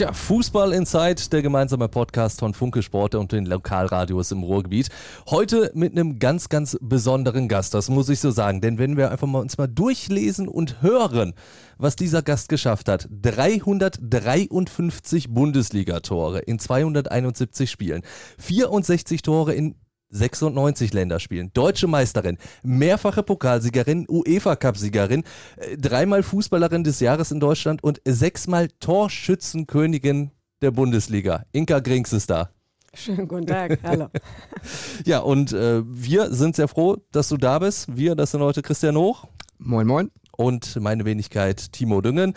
[0.00, 4.88] Tja, Fußball Inside, der gemeinsame Podcast von Funke Sport und den Lokalradios im Ruhrgebiet.
[5.28, 8.62] Heute mit einem ganz, ganz besonderen Gast, das muss ich so sagen.
[8.62, 11.34] Denn wenn wir einfach mal uns mal durchlesen und hören,
[11.76, 13.08] was dieser Gast geschafft hat.
[13.10, 18.00] 353 Bundesligatore in 271 Spielen,
[18.38, 19.74] 64 Tore in
[20.10, 25.24] 96 Länderspielen, deutsche Meisterin, mehrfache Pokalsiegerin, UEFA-Cup-Siegerin,
[25.56, 30.30] äh, dreimal Fußballerin des Jahres in Deutschland und sechsmal Torschützenkönigin
[30.62, 31.44] der Bundesliga.
[31.52, 32.50] Inka Grings ist da.
[32.92, 34.08] Schönen guten Tag, hallo.
[35.04, 37.96] ja, und äh, wir sind sehr froh, dass du da bist.
[37.96, 39.26] Wir, das sind heute Christian Hoch.
[39.58, 40.10] Moin, moin.
[40.36, 42.34] Und meine Wenigkeit Timo Düngen.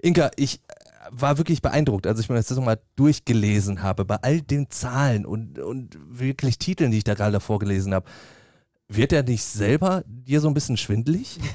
[0.00, 0.60] Inka, ich
[1.10, 5.58] war wirklich beeindruckt, als ich mir das nochmal durchgelesen habe, bei all den Zahlen und,
[5.58, 8.06] und wirklich Titeln, die ich da gerade vorgelesen habe.
[8.88, 11.38] Wird er nicht selber dir so ein bisschen schwindelig?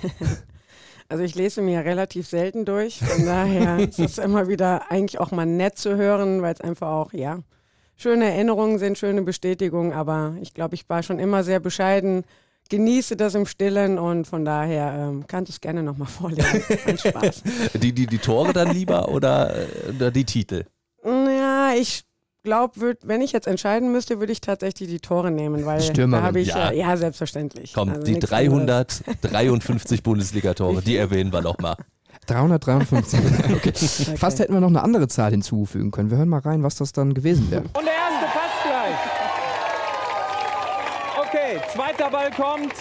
[1.10, 5.32] Also ich lese mir relativ selten durch, von daher ist es immer wieder eigentlich auch
[5.32, 7.40] mal nett zu hören, weil es einfach auch, ja,
[7.98, 12.24] schöne Erinnerungen sind, schöne Bestätigungen, aber ich glaube, ich war schon immer sehr bescheiden,
[12.72, 16.64] genieße das im Stillen und von daher ähm, kannst du es gerne nochmal vorlesen.
[16.98, 17.44] Spaß.
[17.82, 19.54] die, die, die Tore dann lieber oder,
[19.90, 20.64] oder die Titel?
[21.04, 22.04] Ja, ich
[22.44, 26.22] glaube, wenn ich jetzt entscheiden müsste, würde ich tatsächlich die Tore nehmen, weil Stürmerin.
[26.24, 26.72] da habe ich Ja.
[26.72, 26.90] ja.
[26.90, 27.74] ja selbstverständlich.
[27.74, 29.04] Komm, Also die nichts anderes.
[29.22, 31.76] 353 Bundesligatore, die erwähnen wir nochmal.
[32.28, 33.20] 353.
[33.54, 33.74] okay.
[34.18, 36.10] Fast hätten wir noch eine andere Zahl hinzufügen können.
[36.10, 37.64] Wir hören mal rein, was das dann gewesen wäre.
[37.64, 38.96] Und der erste Pass gleich.
[41.28, 42.74] Okay, zweiter Ball kommt.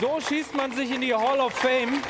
[0.00, 2.02] So schießt man sich in die Hall of Fame.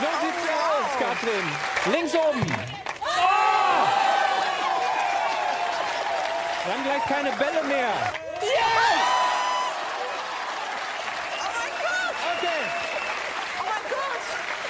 [0.00, 1.46] So sieht's aus, Katrin.
[1.92, 2.46] Links oben.
[6.64, 7.90] Wir haben gleich keine Bälle mehr.
[12.38, 12.62] Okay.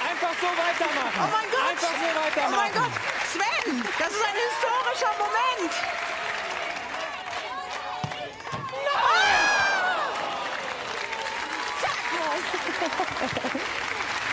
[0.09, 1.19] Einfach so weitermachen.
[1.23, 1.67] Oh mein Gott!
[1.71, 2.59] Einfach so Oh weitermachen.
[2.59, 2.93] mein Gott!
[3.31, 5.71] Sven, das ist ein historischer Moment!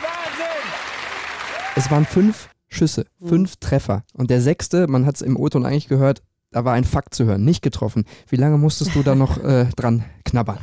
[0.02, 0.70] Wahnsinn!
[1.76, 4.04] Es waren fünf Schüsse, fünf Treffer.
[4.14, 6.22] Und der sechste, man hat es im O-Ton eigentlich gehört,
[6.52, 8.04] da war ein Fakt zu hören, nicht getroffen.
[8.28, 10.58] Wie lange musstest du da noch äh, dran knabbern?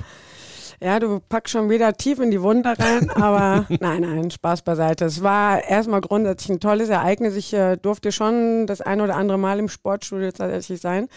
[0.79, 5.05] Ja, du packst schon wieder tief in die Wunde rein, aber nein, nein, Spaß beiseite.
[5.05, 7.35] Es war erstmal grundsätzlich ein tolles Ereignis.
[7.35, 11.07] Ich äh, durfte schon das ein oder andere Mal im Sportstudio tatsächlich sein.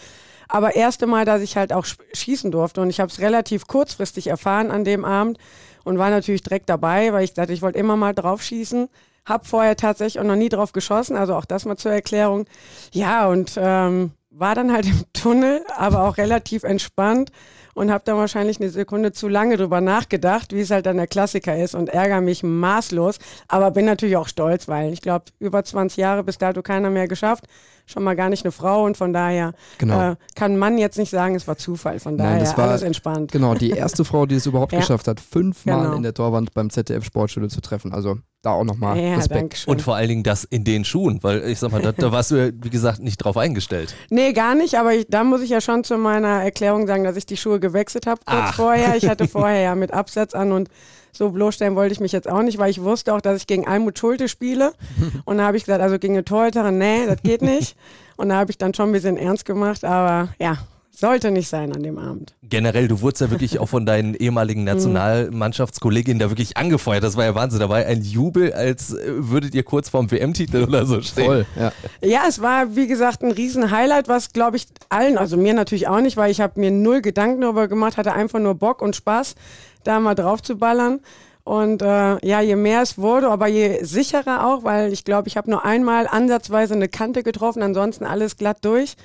[0.49, 2.81] Aber erste Mal, dass ich halt auch sch- schießen durfte.
[2.81, 5.37] Und ich habe es relativ kurzfristig erfahren an dem Abend
[5.83, 8.89] und war natürlich direkt dabei, weil ich dachte, ich wollte immer mal drauf schießen.
[9.25, 12.45] Hab vorher tatsächlich auch noch nie drauf geschossen, also auch das mal zur Erklärung.
[12.91, 17.31] Ja, und ähm, war dann halt im Tunnel, aber auch relativ entspannt
[17.73, 21.07] und habe dann wahrscheinlich eine Sekunde zu lange drüber nachgedacht, wie es halt dann der
[21.07, 23.17] Klassiker ist und ärgere mich maßlos,
[23.47, 27.07] aber bin natürlich auch stolz, weil ich glaube, über 20 Jahre bis dato keiner mehr
[27.07, 27.45] geschafft,
[27.87, 30.11] schon mal gar nicht eine Frau und von daher Genau.
[30.11, 33.31] äh, kann man jetzt nicht sagen, es war Zufall, von daher das war- alles entspannt.
[33.31, 34.79] Genau, die erste Frau, die es überhaupt Ja.
[34.79, 35.95] geschafft hat, fünfmal Genau.
[35.95, 37.91] in der Torwand beim ZDF Sportstudio zu treffen.
[37.93, 39.65] Also da auch nochmal Ja, Respekt.
[39.67, 42.31] Und vor allen Dingen das in den Schuhen, weil ich sag mal, da, da warst
[42.31, 43.93] du wie gesagt, nicht drauf eingestellt.
[44.09, 47.17] Nee, gar nicht, aber ich, da muss ich ja schon zu meiner Erklärung sagen, dass
[47.17, 48.55] ich die Schuhe gewechselt habe kurz Ach.
[48.55, 48.95] vorher.
[48.95, 50.69] Ich hatte vorher ja mit Absatz an und
[51.13, 53.67] so bloßstellen wollte ich mich jetzt auch nicht, weil ich wusste auch, dass ich gegen
[53.67, 54.73] Almut Schulte spiele.
[55.25, 57.75] Und da habe ich gesagt, also gegen eine Torhüterin, nee, das geht nicht.
[58.15, 60.59] Und da habe ich dann schon ein bisschen ernst gemacht, aber ja,
[60.91, 62.35] sollte nicht sein an dem Abend.
[62.43, 67.03] Generell, du wurdest ja wirklich auch von deinen ehemaligen Nationalmannschaftskolleginnen da wirklich angefeuert.
[67.03, 67.59] Das war ja Wahnsinn.
[67.59, 71.25] Da war ja ein Jubel, als äh, würdet ihr kurz vorm WM-Titel oder so stehen.
[71.25, 71.71] Voll, ja.
[72.01, 76.01] Ja, es war, wie gesagt, ein Riesen-Highlight, was, glaube ich, allen, also mir natürlich auch
[76.01, 79.35] nicht, weil ich habe mir null Gedanken darüber gemacht, hatte einfach nur Bock und Spaß,
[79.83, 80.99] da mal drauf zu ballern.
[81.43, 85.37] Und äh, ja, je mehr es wurde, aber je sicherer auch, weil ich glaube, ich
[85.37, 88.95] habe nur einmal ansatzweise eine Kante getroffen, ansonsten alles glatt durch.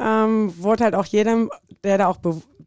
[0.00, 1.50] Ähm, wurde halt auch jedem,
[1.84, 2.16] der da auch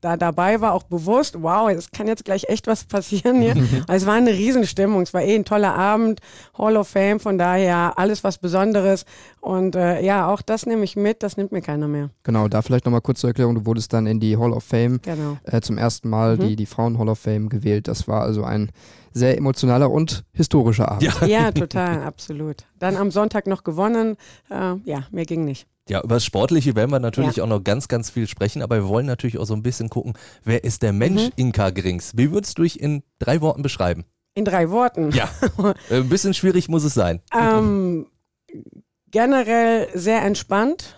[0.01, 3.55] da dabei war, auch bewusst, wow, es kann jetzt gleich echt was passieren hier.
[3.87, 6.19] Also es war eine Riesenstimmung, es war eh ein toller Abend,
[6.57, 9.05] Hall of Fame, von daher alles was Besonderes.
[9.39, 12.09] Und äh, ja, auch das nehme ich mit, das nimmt mir keiner mehr.
[12.23, 13.55] Genau, da vielleicht nochmal kurz zur Erklärung.
[13.55, 15.37] Du wurdest dann in die Hall of Fame Genau.
[15.45, 16.41] äh, zum ersten Mal, Mhm.
[16.49, 17.87] die, die Frauen Hall of Fame gewählt.
[17.87, 18.71] Das war also ein
[19.13, 21.03] sehr emotionaler und historischer Abend.
[21.03, 21.25] Ja.
[21.27, 22.65] Ja, total, absolut.
[22.79, 24.17] Dann am Sonntag noch gewonnen.
[24.49, 25.65] Äh, ja, mir ging nicht.
[25.89, 27.43] Ja, über das Sportliche werden wir natürlich ja.
[27.43, 30.13] auch noch ganz, ganz viel sprechen, aber wir wollen natürlich auch so ein bisschen gucken,
[30.43, 31.31] wer ist der Mensch mhm.
[31.35, 32.13] Inka Grings?
[32.15, 34.05] Wie würdest du dich in drei Worten beschreiben?
[34.33, 35.11] In drei Worten?
[35.11, 35.29] Ja,
[35.89, 37.21] äh, ein bisschen schwierig muss es sein.
[37.37, 38.07] Ähm,
[39.11, 40.95] generell sehr entspannt,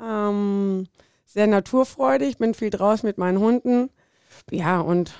[0.00, 0.86] ähm,
[1.26, 3.90] sehr naturfreudig, bin viel draußen mit meinen Hunden.
[4.50, 5.12] Ja, und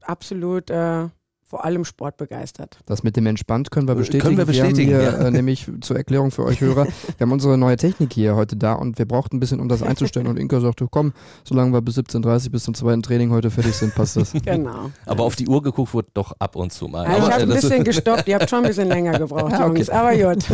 [0.00, 1.08] absolut äh,
[1.52, 2.78] vor allem sportbegeistert.
[2.86, 4.24] Das mit dem entspannt können wir bestätigen.
[4.24, 4.90] Können wir bestätigen.
[4.90, 5.28] Wir haben hier, ja.
[5.28, 6.86] äh, nämlich zur Erklärung für euch Hörer,
[7.18, 9.82] wir haben unsere neue Technik hier heute da und wir brauchten ein bisschen, um das
[9.82, 10.28] einzustellen.
[10.28, 11.12] Und Inka sagte, komm,
[11.44, 14.32] solange wir bis 17.30 bis zum zweiten Training heute fertig sind, passt das.
[14.42, 14.90] Genau.
[15.04, 17.04] Aber auf die Uhr geguckt wurde doch ab und zu mal.
[17.04, 19.76] Ja, ich habe ein bisschen gestoppt, ihr habt schon ein bisschen länger gebraucht, ja, okay.
[19.76, 20.44] Jungs, aber gut.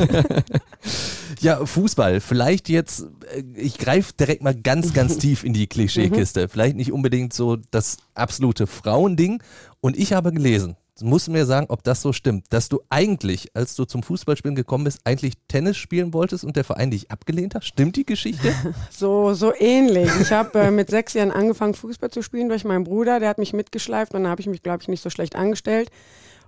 [1.41, 2.21] Ja, Fußball.
[2.21, 6.49] Vielleicht jetzt, äh, ich greife direkt mal ganz, ganz tief in die Klischeekiste.
[6.49, 9.43] Vielleicht nicht unbedingt so das absolute Frauending.
[9.81, 13.55] Und ich habe gelesen, musst du mir sagen, ob das so stimmt, dass du eigentlich,
[13.55, 17.55] als du zum Fußballspielen gekommen bist, eigentlich Tennis spielen wolltest und der Verein dich abgelehnt
[17.55, 17.65] hat?
[17.65, 18.53] Stimmt die Geschichte?
[18.91, 20.11] So, so ähnlich.
[20.21, 23.21] Ich habe äh, mit sechs Jahren angefangen, Fußball zu spielen durch meinen Bruder.
[23.21, 25.91] Der hat mich mitgeschleift und dann habe ich mich, glaube ich, nicht so schlecht angestellt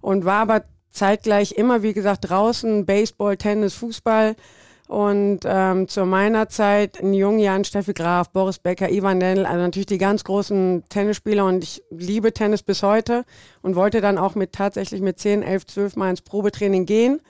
[0.01, 4.37] und war aber zeitgleich immer, wie gesagt, draußen, Baseball, Tennis, Fußball.
[4.91, 9.61] Und ähm, zu meiner Zeit in jungen Jahren Steffi Graf, Boris Becker, Ivan Lendl, also
[9.61, 13.25] natürlich die ganz großen Tennisspieler und ich liebe Tennis bis heute
[13.63, 17.21] und wollte dann auch mit tatsächlich mit 10, 11, 12 Mal ins Probetraining gehen.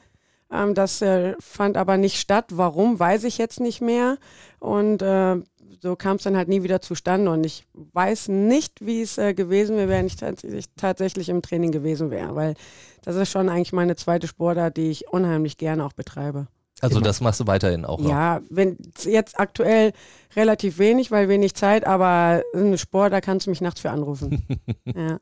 [0.50, 2.46] Ähm, das äh, fand aber nicht statt.
[2.48, 4.16] Warum, weiß ich jetzt nicht mehr.
[4.58, 5.36] Und äh,
[5.82, 9.34] so kam es dann halt nie wieder zustande und ich weiß nicht, wie es äh,
[9.34, 12.54] gewesen wäre, wenn ich tatsächlich, tatsächlich im Training gewesen wäre, weil
[13.02, 16.46] das ist schon eigentlich meine zweite Sportart, die ich unheimlich gerne auch betreibe.
[16.80, 17.04] Also Immer.
[17.04, 18.10] das machst du weiterhin auch noch?
[18.10, 19.92] Ja, wenn jetzt aktuell
[20.34, 24.46] relativ wenig, weil wenig Zeit, aber ein Sport, da kannst du mich nachts für anrufen.
[24.86, 25.20] ja.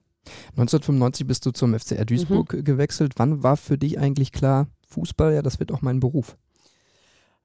[0.50, 2.64] 1995 bist du zum FCR Duisburg mhm.
[2.64, 3.14] gewechselt.
[3.16, 6.36] Wann war für dich eigentlich klar, Fußball, ja, das wird auch mein Beruf?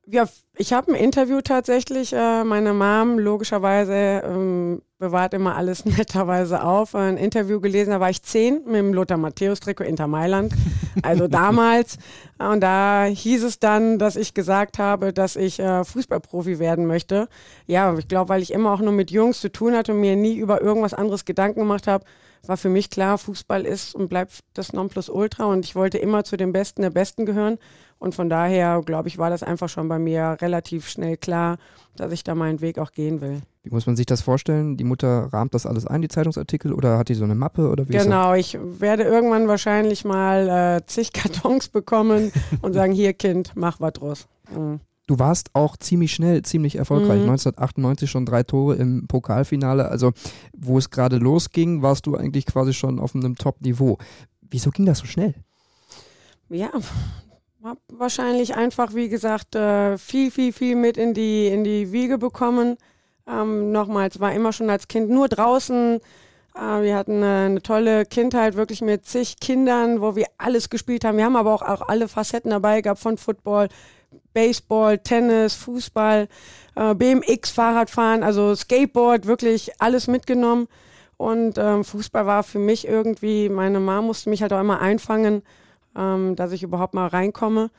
[0.05, 0.27] Ja,
[0.57, 2.13] ich habe ein Interview tatsächlich.
[2.13, 6.95] Äh, meine Mom logischerweise ähm, bewahrt immer alles netterweise auf.
[6.95, 10.53] Ein Interview gelesen, da war ich zehn mit dem Lothar Matthäus-Trikot Inter Mailand.
[11.01, 11.97] Also damals.
[12.39, 17.27] Und da hieß es dann, dass ich gesagt habe, dass ich äh, Fußballprofi werden möchte.
[17.67, 20.15] Ja, ich glaube, weil ich immer auch nur mit Jungs zu tun hatte und mir
[20.15, 22.05] nie über irgendwas anderes Gedanken gemacht habe,
[22.45, 26.37] war für mich klar, Fußball ist und bleibt das Nonplusultra und ich wollte immer zu
[26.37, 27.57] den Besten der Besten gehören.
[27.99, 31.57] Und von daher, glaube ich, war das einfach schon bei mir relativ schnell klar,
[31.95, 33.41] dass ich da meinen Weg auch gehen will.
[33.63, 34.75] Wie muss man sich das vorstellen?
[34.75, 37.87] Die Mutter rahmt das alles ein, die Zeitungsartikel, oder hat die so eine Mappe oder
[37.87, 37.93] wie?
[37.93, 43.79] Genau, ich werde irgendwann wahrscheinlich mal äh, zig Kartons bekommen und sagen, hier Kind, mach
[43.79, 44.27] was draus.
[44.53, 44.81] Mhm.
[45.07, 47.21] Du warst auch ziemlich schnell, ziemlich erfolgreich.
[47.21, 47.29] Mhm.
[47.29, 49.89] 1998 schon drei Tore im Pokalfinale.
[49.89, 50.11] Also,
[50.55, 53.97] wo es gerade losging, warst du eigentlich quasi schon auf einem Top-Niveau.
[54.41, 55.33] Wieso ging das so schnell?
[56.49, 56.69] Ja,
[57.89, 62.77] wahrscheinlich einfach, wie gesagt, äh, viel, viel, viel mit in die, in die Wiege bekommen.
[63.27, 65.99] Ähm, nochmals, war immer schon als Kind nur draußen.
[66.55, 71.05] Äh, wir hatten eine, eine, tolle Kindheit, wirklich mit zig Kindern, wo wir alles gespielt
[71.05, 71.17] haben.
[71.17, 73.69] Wir haben aber auch, auch alle Facetten dabei gehabt, von Football,
[74.33, 76.27] Baseball, Tennis, Fußball,
[76.75, 80.67] äh, BMX, Fahrradfahren, also Skateboard, wirklich alles mitgenommen.
[81.17, 85.43] Und ähm, Fußball war für mich irgendwie, meine Mama musste mich halt auch immer einfangen
[85.95, 87.69] ähm, dass ich überhaupt mal reinkomme.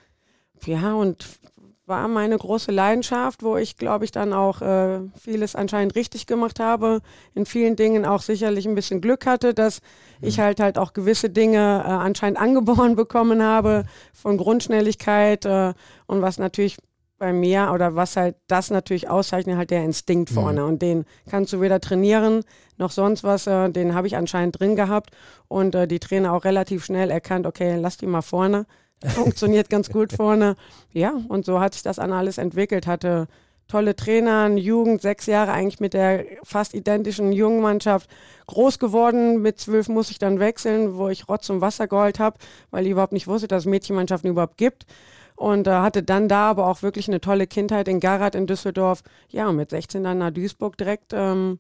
[0.64, 1.26] Ja, und
[1.86, 6.58] war meine große Leidenschaft, wo ich, glaube ich, dann auch äh, vieles anscheinend richtig gemacht
[6.58, 7.00] habe.
[7.34, 9.80] In vielen Dingen auch sicherlich ein bisschen Glück hatte, dass
[10.20, 10.28] mhm.
[10.28, 15.74] ich halt halt auch gewisse Dinge äh, anscheinend angeboren bekommen habe von Grundschnelligkeit äh,
[16.06, 16.78] und was natürlich
[17.18, 20.34] bei mir oder was halt das natürlich auszeichnet, halt der Instinkt mhm.
[20.34, 20.64] vorne.
[20.64, 22.44] Und den kannst du weder trainieren
[22.78, 23.46] noch sonst was.
[23.46, 25.10] Äh, den habe ich anscheinend drin gehabt
[25.48, 28.66] und äh, die Trainer auch relativ schnell erkannt, okay, lass die mal vorne.
[29.02, 30.56] Funktioniert ganz gut vorne.
[30.92, 32.86] Ja, und so hat sich das an alles entwickelt.
[32.86, 33.28] Hatte
[33.68, 38.10] tolle Trainer, Jugend, sechs Jahre eigentlich mit der fast identischen Jungmannschaft
[38.46, 39.42] groß geworden.
[39.42, 42.38] Mit zwölf muss ich dann wechseln, wo ich Rotz und Wasser geheult habe,
[42.70, 44.86] weil ich überhaupt nicht wusste, dass es Mädchenmannschaften überhaupt gibt
[45.36, 49.02] und äh, hatte dann da aber auch wirklich eine tolle Kindheit in Garat in Düsseldorf.
[49.30, 51.12] Ja, mit 16 dann nach Duisburg direkt.
[51.12, 51.58] Ähm,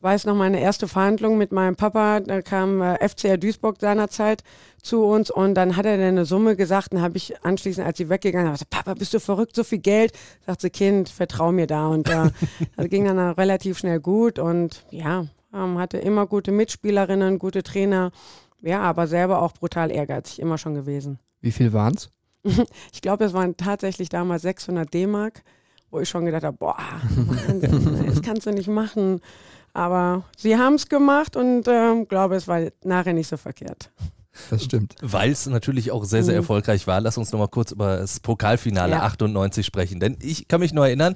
[0.00, 4.42] weiß noch meine erste Verhandlung mit meinem Papa, da kam äh, FCR Duisburg seinerzeit
[4.82, 7.98] zu uns und dann hat er dann eine Summe gesagt und habe ich anschließend, als
[7.98, 10.12] sie weggegangen ist, Papa, bist du verrückt, so viel Geld?
[10.46, 12.30] Sagt sie, Kind, vertrau mir da und äh,
[12.76, 18.10] das ging dann relativ schnell gut und ja, ähm, hatte immer gute Mitspielerinnen, gute Trainer,
[18.62, 21.18] ja, aber selber auch brutal ehrgeizig, immer schon gewesen.
[21.40, 22.10] Wie viel waren's?
[22.92, 25.42] ich glaube, es waren tatsächlich damals 600 D-Mark,
[25.90, 26.76] wo ich schon gedacht habe, boah,
[27.16, 29.20] Wahnsinn, das kannst du nicht machen.
[29.72, 33.90] Aber sie haben es gemacht und ähm, glaube, es war nachher nicht so verkehrt.
[34.48, 34.94] Das stimmt.
[35.02, 36.40] Weil es natürlich auch sehr, sehr Mhm.
[36.40, 37.00] erfolgreich war.
[37.00, 39.02] Lass uns nochmal kurz über das Pokalfinale Ja.
[39.02, 40.00] 98 sprechen.
[40.00, 41.14] Denn ich kann mich nur erinnern,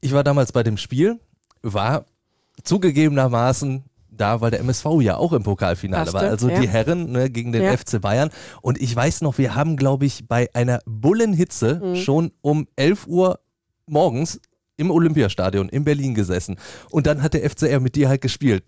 [0.00, 1.18] ich war damals bei dem Spiel,
[1.62, 2.04] war
[2.62, 6.20] zugegebenermaßen da, weil der MSV ja auch im Pokalfinale war.
[6.22, 6.60] Passte, Also ja.
[6.60, 7.76] die Herren ne, gegen den Ja.
[7.76, 8.30] FC Bayern.
[8.62, 11.96] Und ich weiß noch, wir haben, glaube ich, bei einer Bullenhitze Mhm.
[11.96, 13.40] schon um 11 Uhr
[13.86, 14.40] morgens
[14.76, 16.56] im Olympiastadion in Berlin gesessen.
[16.90, 18.64] Und dann hat der FCR mit dir halt gespielt.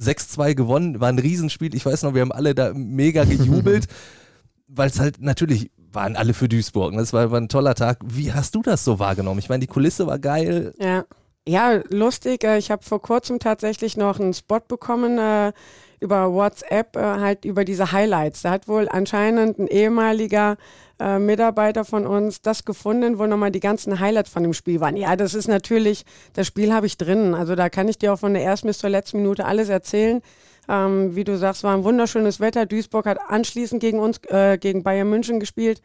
[0.00, 1.74] 6-2 gewonnen, war ein Riesenspiel.
[1.74, 3.86] Ich weiß noch, wir haben alle da mega gejubelt,
[4.66, 6.94] weil es halt natürlich waren alle für Duisburg.
[6.94, 7.98] Das war, war ein toller Tag.
[8.04, 9.40] Wie hast du das so wahrgenommen?
[9.40, 10.72] Ich meine, die Kulisse war geil.
[10.78, 11.04] Ja,
[11.46, 12.44] ja lustig.
[12.44, 15.52] äh, Ich habe vor kurzem tatsächlich noch einen Spot bekommen äh,
[16.00, 18.42] über WhatsApp, äh, halt über diese Highlights.
[18.42, 20.56] Da hat wohl anscheinend ein ehemaliger
[20.98, 24.96] äh, Mitarbeiter von uns das gefunden, wo nochmal die ganzen Highlights von dem Spiel waren.
[24.96, 27.34] Ja, das ist natürlich, das Spiel habe ich drin.
[27.34, 30.22] Also da kann ich dir auch von der ersten bis zur letzten Minute alles erzählen.
[30.68, 32.66] Ähm, wie du sagst, war ein wunderschönes Wetter.
[32.66, 35.80] Duisburg hat anschließend gegen uns, äh, gegen Bayern München gespielt.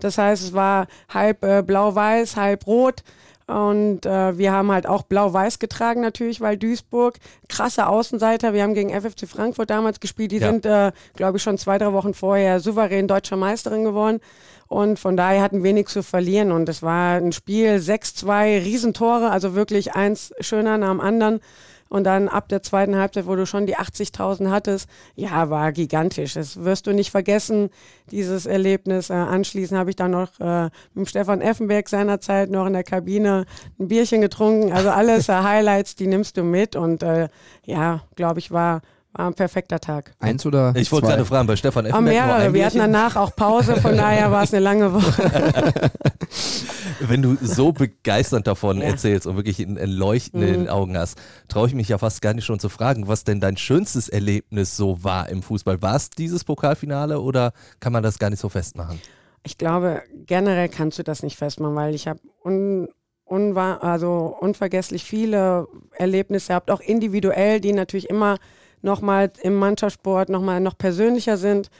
[0.00, 3.02] Das heißt, es war halb äh, blau-weiß, halb rot.
[3.48, 7.16] Und äh, wir haben halt auch blau-weiß getragen natürlich, weil Duisburg,
[7.48, 8.52] krasse Außenseiter.
[8.52, 10.32] Wir haben gegen FFC Frankfurt damals gespielt.
[10.32, 10.48] Die Ja.
[10.50, 14.20] sind, äh, glaube ich, schon zwei, drei Wochen vorher souverän deutscher Meisterin geworden.
[14.66, 16.52] Und von daher hatten wenig zu verlieren.
[16.52, 21.40] Und es war ein Spiel 6-2, Riesentore, also wirklich eins schöner nach dem anderen.
[21.88, 26.34] Und dann ab der zweiten Halbzeit, wo du schon die 80.000 hattest, ja, war gigantisch.
[26.34, 27.70] Das wirst du nicht vergessen,
[28.10, 29.10] dieses Erlebnis.
[29.10, 33.46] Äh, anschließend habe ich dann noch äh, mit Stefan Effenberg seinerzeit noch in der Kabine
[33.78, 34.72] ein Bierchen getrunken.
[34.72, 36.76] Also alles äh, Highlights, die nimmst du mit.
[36.76, 37.28] Und äh,
[37.64, 38.82] ja, glaube ich, war,
[39.18, 40.12] war ein perfekter Tag.
[40.20, 41.14] Eins oder Ich wollte zwei?
[41.14, 42.54] gerade fragen, bei Stefan Auch Effenberg nur mehrere.
[42.54, 45.90] Wir hatten danach auch Pause, von daher war es eine lange Woche.
[47.00, 48.84] Wenn du so begeisternd davon Ja.
[48.88, 50.68] erzählst und wirklich ein ein Leuchten in den Mhm.
[50.68, 53.56] Augen hast, traue ich mich ja fast gar nicht schon zu fragen, was denn dein
[53.56, 55.80] schönstes Erlebnis so war im Fußball.
[55.82, 59.00] War es dieses Pokalfinale oder kann man das gar nicht so festmachen?
[59.44, 62.88] Ich glaube, generell kannst du das nicht festmachen, weil ich habe un,
[63.24, 68.38] unwa also unvergesslich viele Erlebnisse gehabt, auch individuell, die natürlich immer
[68.82, 71.70] nochmal im Mannschaftssport nochmal noch persönlicher sind.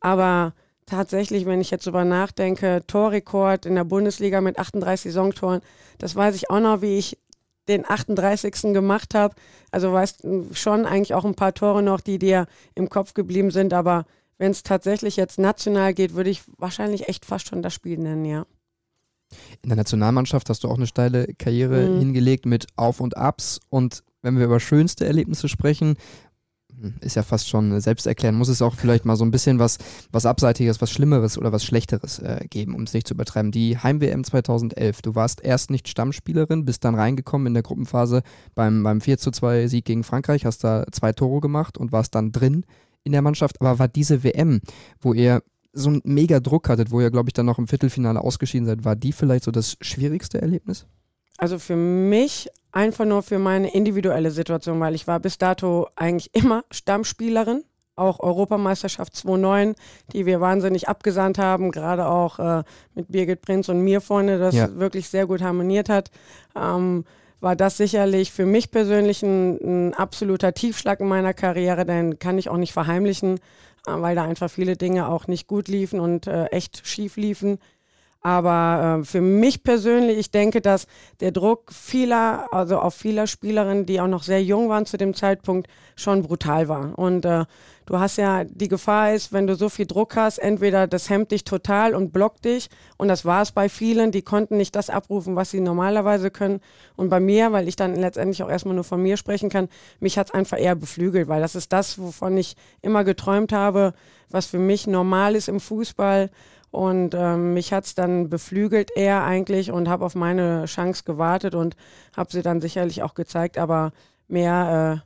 [0.00, 0.54] Aber
[0.86, 5.60] tatsächlich, wenn ich jetzt drüber nachdenke, Torrekord in der Bundesliga mit 38 Saisontoren,
[5.98, 7.18] das weiß ich auch noch, wie ich
[7.68, 8.72] den 38.
[8.74, 9.34] gemacht habe.
[9.70, 13.72] Also weißt schon eigentlich auch ein paar Tore noch, die dir im Kopf geblieben sind,
[13.72, 14.04] aber
[14.38, 18.24] wenn es tatsächlich jetzt national geht, würde ich wahrscheinlich echt fast schon das Spiel nennen,
[18.24, 18.44] ja.
[19.62, 21.98] In der Nationalmannschaft hast du auch eine steile Karriere Mhm.
[21.98, 23.60] hingelegt mit Auf und Abs.
[23.70, 25.96] Und wenn wir über schönste Erlebnisse sprechen,
[27.00, 29.78] ist ja fast schon selbst erklären, muss es auch vielleicht mal so ein bisschen was,
[30.10, 33.52] was Abseitiges, was Schlimmeres oder was Schlechteres äh, geben, um es nicht zu übertreiben.
[33.52, 38.22] Die Heim-WM 2011, du warst erst nicht Stammspielerin, bist dann reingekommen in der Gruppenphase
[38.54, 42.14] beim, beim 4 zu 2 Sieg gegen Frankreich, hast da zwei Tore gemacht und warst
[42.14, 42.64] dann drin
[43.04, 43.60] in der Mannschaft.
[43.60, 44.60] Aber war diese WM,
[45.00, 48.20] wo ihr so einen mega Druck hattet, wo ihr, glaube ich, dann noch im Viertelfinale
[48.20, 50.86] ausgeschieden seid, war die vielleicht so das schwierigste Erlebnis?
[51.38, 56.34] Also für mich einfach nur für meine individuelle Situation, weil ich war bis dato eigentlich
[56.34, 57.64] immer Stammspielerin,
[57.94, 59.74] auch Europameisterschaft 2009,
[60.12, 62.62] die wir wahnsinnig abgesandt haben, gerade auch äh,
[62.94, 64.74] mit Birgit Prinz und mir vorne, das Ja.
[64.76, 66.10] wirklich sehr gut harmoniert hat.
[66.56, 67.04] Ähm,
[67.40, 69.58] war das sicherlich für mich persönlich ein,
[69.90, 73.38] ein absoluter Tiefschlag in meiner Karriere, denn kann ich auch nicht verheimlichen,
[73.86, 77.58] äh, weil da einfach viele Dinge auch nicht gut liefen und äh, echt schief liefen.
[78.22, 80.86] Aber äh, für mich persönlich, ich denke, dass
[81.20, 85.12] der Druck vieler, also auf vieler Spielerinnen, die auch noch sehr jung waren zu dem
[85.12, 86.96] Zeitpunkt, schon brutal war.
[86.96, 87.44] Und äh,
[87.84, 91.32] du hast ja, die Gefahr ist, wenn du so viel Druck hast, entweder das hemmt
[91.32, 92.68] dich total und blockt dich.
[92.96, 96.60] Und das war es bei vielen, die konnten nicht das abrufen, was sie normalerweise können.
[96.94, 100.16] Und bei mir, weil ich dann letztendlich auch erstmal nur von mir sprechen kann, mich
[100.16, 103.94] hat es einfach eher beflügelt, weil das ist das, wovon ich immer geträumt habe,
[104.30, 106.30] was für mich normal ist im Fußball.
[106.72, 111.76] Und ähm, mich hat's dann beflügelt eher eigentlich und habe auf meine Chance gewartet und
[112.16, 113.92] habe sie dann sicherlich auch gezeigt, aber
[114.26, 115.04] mehr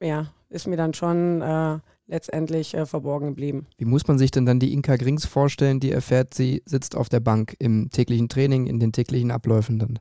[0.00, 3.66] äh, ja, ist mir dann schon äh, letztendlich äh, verborgen geblieben.
[3.76, 7.10] Wie muss man sich denn dann die Inka Grings vorstellen, die erfährt, sie sitzt auf
[7.10, 9.98] der Bank im täglichen Training, in den täglichen Abläufen dann?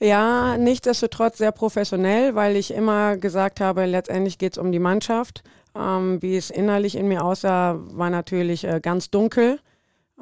[0.00, 5.42] Ja, nichtsdestotrotz sehr professionell, weil ich immer gesagt habe, letztendlich geht's um die Mannschaft.
[5.76, 9.58] Ähm, wie es innerlich in mir aussah, war natürlich äh, ganz dunkel,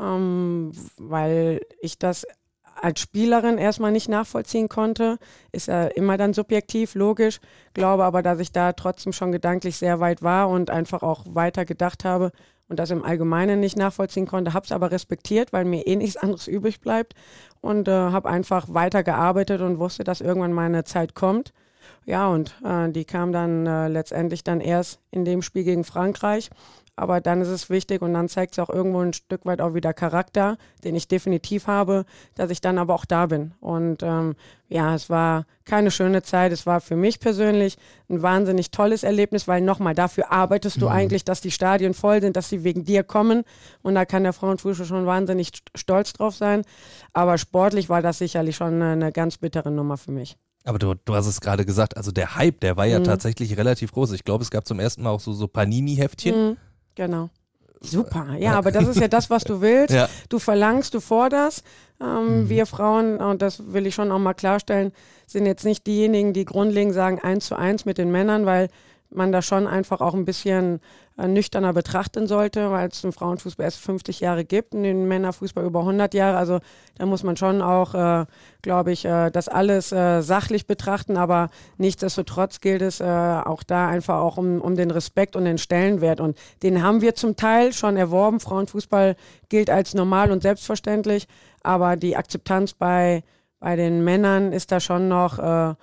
[0.01, 2.27] ähm, weil ich das
[2.81, 5.19] als Spielerin erstmal nicht nachvollziehen konnte.
[5.53, 7.41] Ist ja immer dann subjektiv, logisch.
[7.75, 11.65] Glaube aber, dass ich da trotzdem schon gedanklich sehr weit war und einfach auch weiter
[11.65, 12.33] gedacht habe
[12.69, 14.53] und das im Allgemeinen nicht nachvollziehen konnte.
[14.53, 17.15] Habe es aber respektiert, weil mir eh nichts anderes übrig bleibt
[17.61, 21.53] und äh, habe einfach weiter gearbeitet und wusste, dass irgendwann meine Zeit kommt.
[22.05, 26.51] ja, und äh, die kam dann äh, letztendlich dann erst in dem Spiel gegen Frankreich.
[26.97, 29.75] Aber dann ist es wichtig und dann zeigt es auch irgendwo ein Stück weit auch
[29.75, 33.53] wieder Charakter, den ich definitiv habe, dass ich dann aber auch da bin.
[33.61, 34.35] Und ähm,
[34.69, 36.53] ja, es war keine schöne Zeit.
[36.53, 37.77] Es war für mich persönlich
[38.09, 40.93] ein wahnsinnig tolles Erlebnis, weil nochmal, dafür arbeitest du mhm.
[40.93, 43.45] eigentlich, dass die Stadien voll sind, dass sie wegen dir kommen.
[43.83, 46.63] Und da kann der Frauenfußball schon wahnsinnig stolz drauf sein.
[47.13, 50.37] Aber sportlich war das sicherlich schon eine, ganz bittere Nummer für mich.
[50.65, 53.05] Aber du, du hast es gerade gesagt, also der Hype, der war ja mhm.
[53.05, 54.13] tatsächlich relativ groß.
[54.13, 56.49] Ich glaube, es gab zum ersten Mal auch so, so Panini-Heftchen.
[56.51, 56.57] Mhm.
[56.97, 57.31] Genau.
[57.81, 59.95] Super, ja, aber das ist ja das, was du willst.
[59.95, 60.09] Ja.
[60.29, 61.63] Du verlangst, du forderst.
[62.01, 62.49] Ähm, mhm.
[62.49, 64.93] Wir Frauen, und das will ich schon auch mal klarstellen,
[65.27, 68.69] sind jetzt nicht diejenigen, die grundlegend sagen eins zu eins mit den Männern, weil
[69.11, 70.81] man da schon einfach auch ein bisschen
[71.17, 75.81] nüchterner betrachten sollte, weil es den Frauenfußball erst 50 Jahre gibt und den Männerfußball über
[75.81, 76.37] 100 Jahre.
[76.37, 76.61] Also
[76.99, 78.27] da muss man schon auch, äh,
[78.61, 83.89] glaube ich, äh, das alles äh, sachlich betrachten, aber nichtsdestotrotz gilt es äh, auch da
[83.89, 87.73] einfach auch um, um den Respekt und den Stellenwert und den haben wir zum Teil
[87.73, 88.39] schon erworben.
[88.39, 89.17] Frauenfußball
[89.49, 91.29] gilt als normal und selbstverständlich,
[91.63, 93.23] aber die Akzeptanz bei,
[93.59, 95.75] bei den Männern ist da schon noch äh,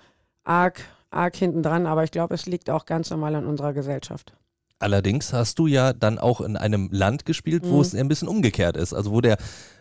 [0.44, 4.34] arg arg hinten dran, aber ich glaube, es liegt auch ganz normal an unserer Gesellschaft.
[4.80, 7.82] Allerdings hast du ja dann auch in einem Land gespielt, wo mhm.
[7.82, 8.94] es ein bisschen umgekehrt ist.
[8.94, 9.38] Also wo der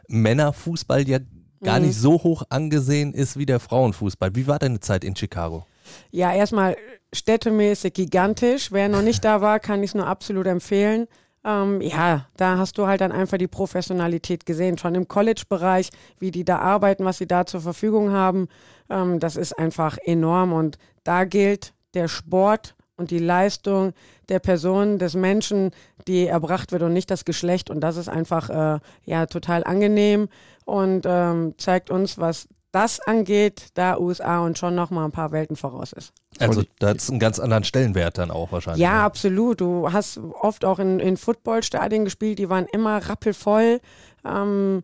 [0.09, 1.19] Männerfußball ja
[1.63, 1.87] gar mhm.
[1.87, 4.35] nicht so hoch angesehen ist wie der Frauenfußball.
[4.35, 5.67] Wie war deine Zeit in Chicago?
[6.11, 6.77] Ja, erstmal
[7.13, 8.73] städtemäßig gigantisch.
[8.73, 11.07] Wer noch nicht da war, kann ich es nur absolut empfehlen.
[11.45, 16.31] Ähm, ja, da hast du halt dann einfach die Professionalität gesehen, schon im College-Bereich, wie
[16.31, 18.49] die da arbeiten, was sie da zur Verfügung haben.
[18.89, 23.93] Ähm, das ist einfach enorm und da gilt der Sport und die Leistung
[24.29, 25.71] der Person, des Menschen,
[26.07, 27.71] die erbracht wird und nicht das Geschlecht.
[27.71, 30.29] Und das ist einfach äh, ja total angenehm
[30.65, 35.31] und ähm, zeigt uns, was das angeht, da USA und schon noch mal ein paar
[35.31, 36.13] Welten voraus ist.
[36.39, 38.81] Also da hat es einen ganz anderen Stellenwert dann auch wahrscheinlich.
[38.81, 39.05] Ja, ja.
[39.05, 39.61] absolut.
[39.61, 43.81] Du hast oft auch in, in Footballstadien gespielt, die waren immer rappelvoll.
[44.25, 44.83] Ähm,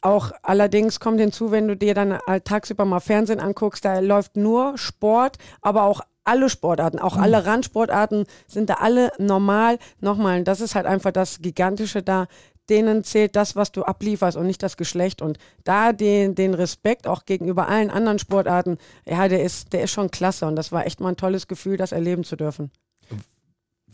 [0.00, 4.76] auch allerdings kommt hinzu, wenn du dir dann tagsüber mal Fernsehen anguckst, da läuft nur
[4.76, 7.46] Sport, aber auch alle Sportarten, auch alle mhm.
[7.46, 9.78] Randsportarten sind da alle normal.
[10.00, 12.26] Nochmal, das ist halt einfach das Gigantische da
[12.70, 15.22] denen zählt das, was du ablieferst und nicht das Geschlecht.
[15.22, 19.90] Und da den, den Respekt auch gegenüber allen anderen Sportarten, ja, der ist, der ist
[19.90, 20.46] schon klasse.
[20.46, 22.70] Und das war echt mal ein tolles Gefühl, das erleben zu dürfen.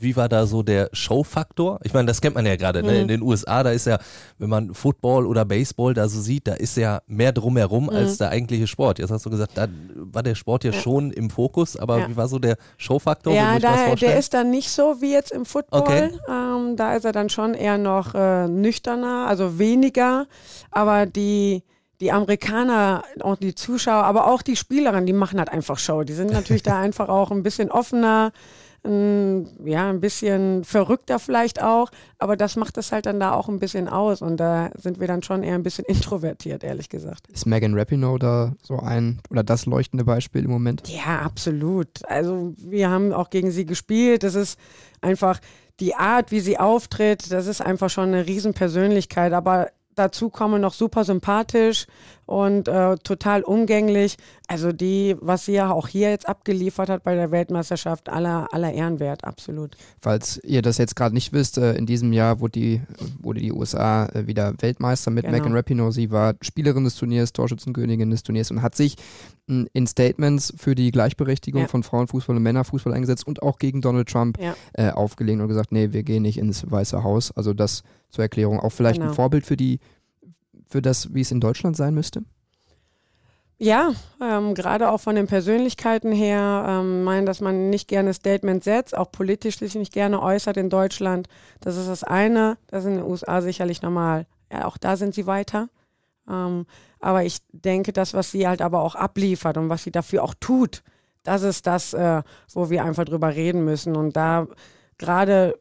[0.00, 1.80] Wie war da so der Showfaktor?
[1.82, 2.82] Ich meine, das kennt man ja gerade.
[2.82, 2.92] Ne?
[2.92, 2.98] Mhm.
[3.00, 3.98] In den USA, da ist ja,
[4.38, 7.90] wenn man Football oder Baseball da so sieht, da ist ja mehr drumherum mhm.
[7.90, 8.98] als der eigentliche Sport.
[8.98, 10.80] Jetzt hast du gesagt, da war der Sport ja, ja.
[10.80, 12.08] schon im Fokus, aber ja.
[12.08, 13.34] wie war so der Showfaktor?
[13.34, 15.80] Ja, da, der ist dann nicht so wie jetzt im Football.
[15.80, 16.10] Okay.
[16.28, 20.26] Ähm, da ist er dann schon eher noch äh, nüchterner, also weniger.
[20.70, 21.62] Aber die
[22.00, 26.02] die Amerikaner und die Zuschauer, aber auch die Spielerinnen, die machen halt einfach Show.
[26.02, 28.32] Die sind natürlich da einfach auch ein bisschen offener
[28.82, 33.58] ja, ein bisschen verrückter vielleicht auch, aber das macht es halt dann da auch ein
[33.58, 37.28] bisschen aus und da sind wir dann schon eher ein bisschen introvertiert, ehrlich gesagt.
[37.28, 40.88] Ist Megan Rapinoe da so ein oder das leuchtende Beispiel im Moment?
[40.88, 41.88] Ja, absolut.
[42.08, 44.22] Also wir haben auch gegen sie gespielt.
[44.22, 44.58] Das ist
[45.02, 45.40] einfach
[45.78, 50.74] die Art, wie sie auftritt, das ist einfach schon eine Riesenpersönlichkeit, aber dazu kommen noch
[50.74, 51.86] super sympathisch
[52.30, 54.16] und äh, total umgänglich.
[54.46, 58.72] Also die, was sie ja auch hier jetzt abgeliefert hat bei der Weltmeisterschaft, aller, aller
[58.72, 59.76] Ehrenwert, absolut.
[60.00, 62.82] Falls ihr das jetzt gerade nicht wisst, äh, in diesem Jahr wurde die,
[63.20, 65.38] wurde die USA äh, wieder Weltmeister mit genau.
[65.38, 65.90] Megan Rapinoe.
[65.90, 68.94] Sie war Spielerin des Turniers, Torschützenkönigin des Turniers und hat sich
[69.48, 71.66] hm, in Statements für die Gleichberechtigung ja.
[71.66, 74.54] von Frauenfußball und Männerfußball eingesetzt und auch gegen Donald Trump ja.
[74.74, 77.32] äh, aufgelehnt und gesagt, nee, wir gehen nicht ins Weiße Haus.
[77.32, 79.10] Also das zur Erklärung auch vielleicht genau.
[79.10, 79.80] ein Vorbild für die,
[80.70, 82.22] für das, wie es in Deutschland sein müsste?
[83.58, 88.64] Ja, ähm, gerade auch von den Persönlichkeiten her, ähm, meinen, dass man nicht gerne Statement
[88.64, 91.28] setzt, auch politisch sich nicht gerne äußert in Deutschland.
[91.60, 92.56] Das ist das eine.
[92.68, 94.26] Das ist in den USA sicherlich normal.
[94.50, 95.68] Ja, auch da sind sie weiter.
[96.26, 96.64] Ähm,
[97.00, 100.34] aber ich denke, das, was sie halt aber auch abliefert und was sie dafür auch
[100.40, 100.82] tut,
[101.22, 102.22] das ist das, äh,
[102.54, 103.94] wo wir einfach drüber reden müssen.
[103.94, 104.46] Und da
[104.96, 105.58] gerade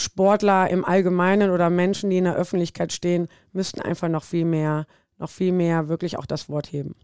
[0.00, 4.86] Sportler im Allgemeinen oder Menschen, die in der Öffentlichkeit stehen, müssten einfach noch viel mehr,
[5.18, 6.94] noch viel mehr wirklich auch das Wort heben.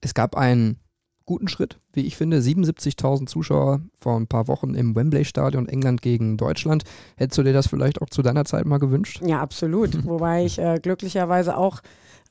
[0.00, 0.80] Es gab einen
[1.28, 2.38] guten Schritt, wie ich finde.
[2.38, 6.84] 77.000 Zuschauer vor ein paar Wochen im Wembley-Stadion England gegen Deutschland.
[7.16, 9.20] Hättest du dir das vielleicht auch zu deiner Zeit mal gewünscht?
[9.22, 10.04] Ja, absolut.
[10.06, 11.82] Wobei ich äh, glücklicherweise auch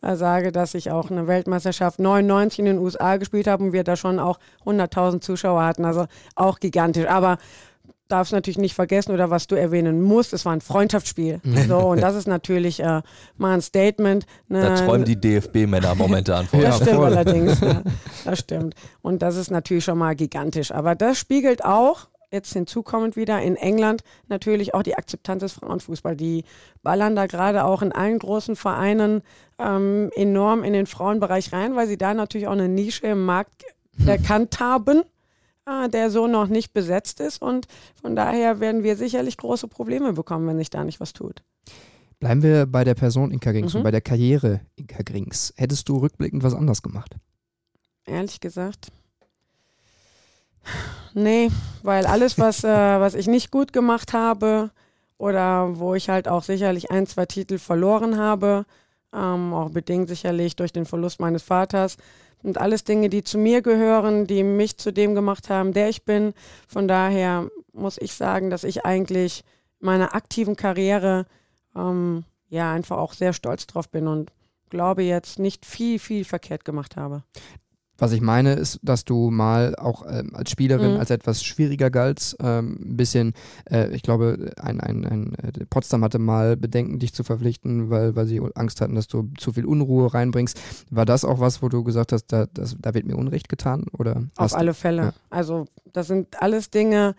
[0.01, 3.83] äh, sage, dass ich auch eine Weltmeisterschaft 99 in den USA gespielt habe und wir
[3.83, 5.85] da schon auch 100.000 Zuschauer hatten.
[5.85, 7.07] Also auch gigantisch.
[7.07, 7.37] Aber
[8.07, 11.41] darfst natürlich nicht vergessen oder was du erwähnen musst, es war ein Freundschaftsspiel.
[11.67, 13.01] so, und das ist natürlich äh,
[13.37, 14.25] mal ein Statement.
[14.47, 16.61] Ne, Da träumen die DFB-Männer momentan von.
[16.61, 17.59] das stimmt allerdings.
[17.59, 17.81] Ja,
[18.25, 18.75] das stimmt.
[19.01, 20.71] Und das ist natürlich schon mal gigantisch.
[20.71, 26.17] Aber das spiegelt auch, jetzt hinzukommend wieder, in England natürlich auch die Akzeptanz des Frauenfußballs.
[26.17, 26.43] Die
[26.83, 29.21] ballern da gerade auch in allen großen Vereinen
[29.59, 33.63] ähm, enorm in den Frauenbereich rein, weil sie da natürlich auch eine Nische im Markt
[34.05, 35.03] erkannt haben,
[35.91, 37.41] der so noch nicht besetzt ist.
[37.41, 37.67] Und
[38.01, 41.43] von daher werden wir sicherlich große Probleme bekommen, wenn sich da nicht was tut.
[42.19, 43.79] Bleiben wir bei der Person Inka Grings Mhm.
[43.79, 45.53] und bei der Karriere Inka Grings.
[45.55, 47.15] Hättest du rückblickend was anders gemacht?
[48.05, 48.87] Ehrlich gesagt.
[51.13, 51.49] Nee,
[51.83, 52.67] weil alles, was, äh,
[52.99, 54.71] was ich nicht gut gemacht habe
[55.17, 58.65] oder wo ich halt auch sicherlich ein, zwei Titel verloren habe,
[59.13, 61.97] ähm, auch bedingt sicherlich durch den Verlust meines Vaters,
[62.41, 66.05] sind alles Dinge, die zu mir gehören, die mich zu dem gemacht haben, der ich
[66.05, 66.33] bin.
[66.67, 69.43] Von daher muss ich sagen, dass ich eigentlich
[69.79, 71.25] meiner aktiven Karriere
[71.75, 74.31] ähm, ja einfach auch sehr stolz drauf bin und
[74.69, 77.23] glaube jetzt nicht viel, viel verkehrt gemacht habe.
[77.97, 80.99] Was ich meine, ist, dass du mal auch ähm, als Spielerin Mhm.
[80.99, 82.35] als etwas schwieriger galtst.
[82.41, 83.33] Ähm, ein bisschen,
[83.71, 88.15] äh, ich glaube, ein, ein, ein, äh, Potsdam hatte mal Bedenken, dich zu verpflichten, weil,
[88.15, 90.59] weil sie Angst hatten, dass du zu viel Unruhe reinbringst.
[90.91, 93.85] War das auch was, wo du gesagt hast, da, das, da wird mir Unrecht getan?
[93.97, 95.01] Oder Auf du- alle Fälle.
[95.01, 95.13] ja.
[95.29, 97.15] Also das sind alles Dinge,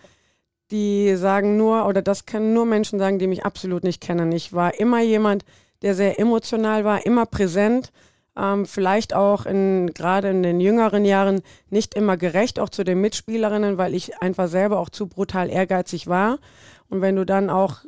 [0.70, 4.30] die sagen nur, oder das können nur Menschen sagen, die mich absolut nicht kennen.
[4.32, 5.44] Ich war immer jemand,
[5.82, 7.90] der sehr emotional war, immer präsent,
[8.38, 13.00] ähm, vielleicht auch in, gerade in den jüngeren Jahren nicht immer gerecht, auch zu den
[13.00, 16.38] Mitspielerinnen, weil ich einfach selber auch zu brutal ehrgeizig war.
[16.88, 17.84] Und wenn du dann auch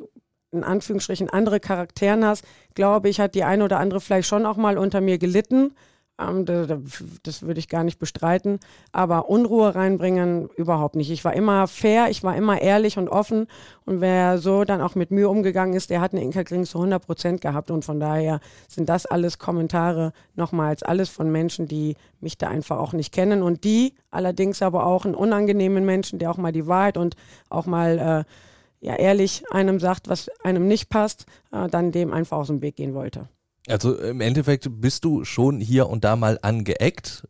[0.51, 2.43] in Anführungsstrichen andere Charakteren hast,
[2.75, 5.73] glaube ich, hat die eine oder andere vielleicht schon auch mal unter mir gelitten.
[6.21, 6.79] Ähm, da- da-
[7.23, 8.59] das würde ich gar nicht bestreiten.
[8.91, 11.09] Aber Unruhe reinbringen, überhaupt nicht.
[11.11, 13.47] Ich war immer fair, ich war immer ehrlich und offen.
[13.85, 16.77] Und wer so dann auch mit Mühe umgegangen ist, der hat eine Inka Grings zu
[16.79, 17.71] 100 Prozent gehabt.
[17.71, 22.77] Und von daher sind das alles Kommentare, nochmals alles von Menschen, die mich da einfach
[22.77, 23.41] auch nicht kennen.
[23.41, 27.15] Und die allerdings aber auch einen unangenehmen Menschen, der auch mal die Wahrheit und
[27.49, 32.37] auch mal äh, ja, ehrlich einem sagt, was einem nicht passt, äh, dann dem einfach
[32.37, 33.27] aus dem Weg gehen wollte.
[33.67, 37.27] Also im Endeffekt bist du schon hier und da mal angeeckt.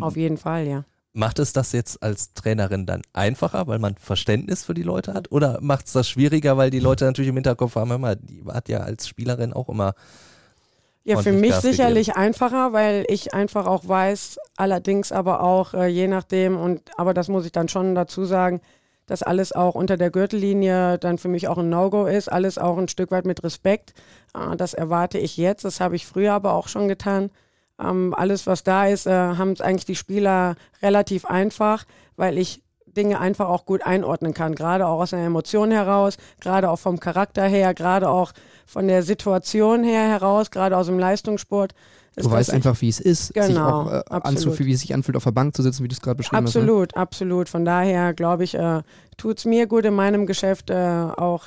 [0.00, 0.84] Auf jeden Fall, ja.
[1.12, 5.32] Macht es das jetzt als Trainerin dann einfacher, weil man Verständnis für die Leute hat?
[5.32, 8.44] Oder macht es das schwieriger, weil die Leute natürlich im Hinterkopf haben, hör mal, die
[8.46, 9.94] hat ja als Spielerin auch immer.
[11.02, 15.86] Ja, für mich Gas sicherlich einfacher, weil ich einfach auch weiß, allerdings aber auch äh,
[15.86, 18.60] je nachdem, und aber das muss ich dann schon dazu sagen,
[19.10, 22.78] dass alles auch unter der Gürtellinie dann für mich auch ein No-Go ist, alles auch
[22.78, 23.92] ein Stück weit mit Respekt.
[24.34, 27.30] Äh, das erwarte ich jetzt, das habe ich früher aber auch schon getan.
[27.80, 32.62] Ähm, alles, was da ist, äh, haben es eigentlich die Spieler relativ einfach, weil ich
[32.86, 37.00] Dinge einfach auch gut einordnen kann, gerade auch aus einer Emotion heraus, gerade auch vom
[37.00, 38.30] Charakter her, gerade auch
[38.64, 41.74] von der Situation her heraus, gerade aus dem Leistungssport.
[42.16, 44.24] Du das weißt einfach, wie es ist, sich Genau, auch äh, absolut.
[44.26, 46.44] anzufühlen, wie es sich anfühlt, auf der Bank zu sitzen, wie du es gerade beschrieben
[46.44, 46.54] hast.
[46.54, 46.60] Ne?
[46.62, 47.48] Absolut, absolut.
[47.48, 48.82] Von daher glaube ich, äh,
[49.16, 51.46] tut es mir gut in meinem Geschäft äh, auch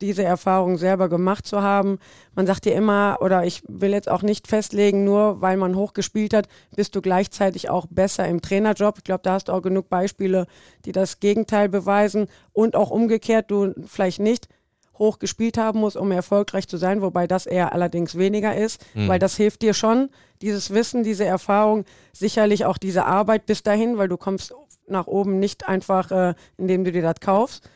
[0.00, 1.98] diese Erfahrung selber gemacht zu haben.
[2.34, 5.94] Man sagt ja immer, oder ich will jetzt auch nicht festlegen, nur weil man hoch
[5.94, 8.98] gespielt hat, bist du gleichzeitig auch besser im Trainerjob.
[8.98, 10.46] Ich glaube, da hast du auch genug Beispiele,
[10.84, 14.48] die das Gegenteil beweisen und auch umgekehrt, du vielleicht nicht
[14.98, 19.18] hoch gespielt haben musst, um erfolgreich zu sein, wobei das eher allerdings weniger ist, weil
[19.18, 20.10] das hilft dir schon,
[20.42, 24.54] dieses Wissen, diese Erfahrung, sicherlich auch diese Arbeit bis dahin, weil du kommst
[24.88, 27.68] nach oben nicht einfach, äh, indem du dir das kaufst.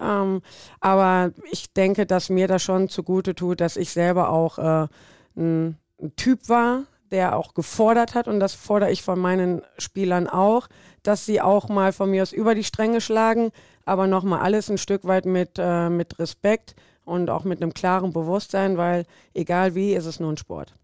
[0.00, 0.42] Ähm,
[0.80, 4.88] aber ich denke, dass mir das schon zugute tut, dass ich selber auch äh,
[5.36, 10.28] ein, ein Typ war, der auch gefordert hat und das fordere ich von meinen Spielern
[10.28, 10.68] auch,
[11.02, 13.52] dass sie auch mal von mir aus über die Stränge schlagen,
[13.84, 18.12] aber nochmal alles ein Stück weit mit, äh, mit Respekt und auch mit einem klaren
[18.12, 20.74] Bewusstsein, weil egal wie, ist es nur ein Sport.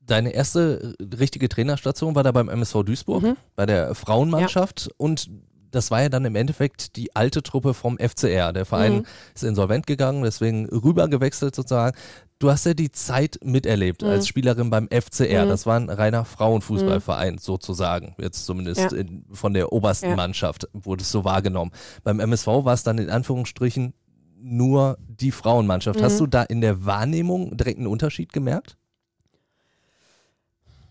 [0.00, 3.36] Deine erste richtige Trainerstation war da beim MSV Duisburg, Mhm.
[3.56, 4.88] bei der Frauenmannschaft.
[4.96, 5.28] Und
[5.70, 8.52] das war ja dann im Endeffekt die alte Truppe vom FCR.
[8.52, 9.06] Der Verein Mhm.
[9.34, 11.96] ist insolvent gegangen, deswegen rüber gewechselt sozusagen.
[12.38, 14.08] Du hast ja die Zeit miterlebt Mhm.
[14.08, 15.44] als Spielerin beim FCR.
[15.44, 15.48] Mhm.
[15.48, 18.14] Das war ein reiner Frauenfußballverein sozusagen.
[18.18, 18.96] Jetzt zumindest Ja.
[18.96, 20.16] in, von der obersten Ja.
[20.16, 21.72] Mannschaft wurde es so wahrgenommen.
[22.04, 23.92] Beim MSV war es dann in Anführungsstrichen
[24.40, 26.00] nur die Frauenmannschaft.
[26.00, 26.18] Hast Mhm.
[26.18, 28.76] du da in der Wahrnehmung direkt einen Unterschied gemerkt?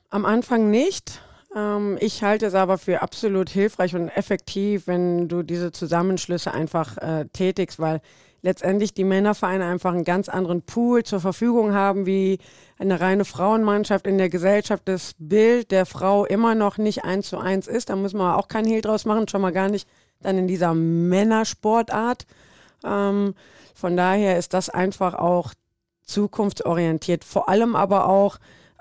[0.09, 1.21] Am Anfang nicht.
[1.57, 6.97] Ähm, ich halte es aber für absolut hilfreich und effektiv, wenn du diese Zusammenschlüsse einfach
[6.97, 8.01] äh, tätigst, weil
[8.43, 12.37] letztendlich die Männervereine einfach einen ganz anderen Pool zur Verfügung haben wie
[12.77, 14.83] eine reine Frauenmannschaft in der Gesellschaft.
[14.85, 17.89] Das Bild der Frau immer noch nicht eins zu eins ist.
[17.89, 19.87] Da muss man auch keinen Hehl draus machen, schon mal gar nicht
[20.21, 22.27] dann in dieser Männersportart.
[22.85, 23.33] Ähm,
[23.73, 25.53] von daher ist das einfach auch
[26.03, 28.37] zukunftsorientiert, vor allem aber auch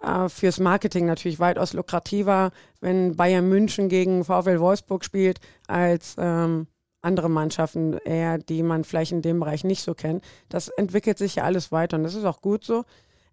[0.06, 6.68] äh, fürs Marketing natürlich weitaus lukrativer, wenn Bayern München gegen VfL Wolfsburg spielt, als ähm,
[7.02, 10.24] andere Mannschaften eher, die man vielleicht in dem Bereich nicht so kennt.
[10.48, 12.84] Das entwickelt sich ja alles weiter und das ist auch gut so.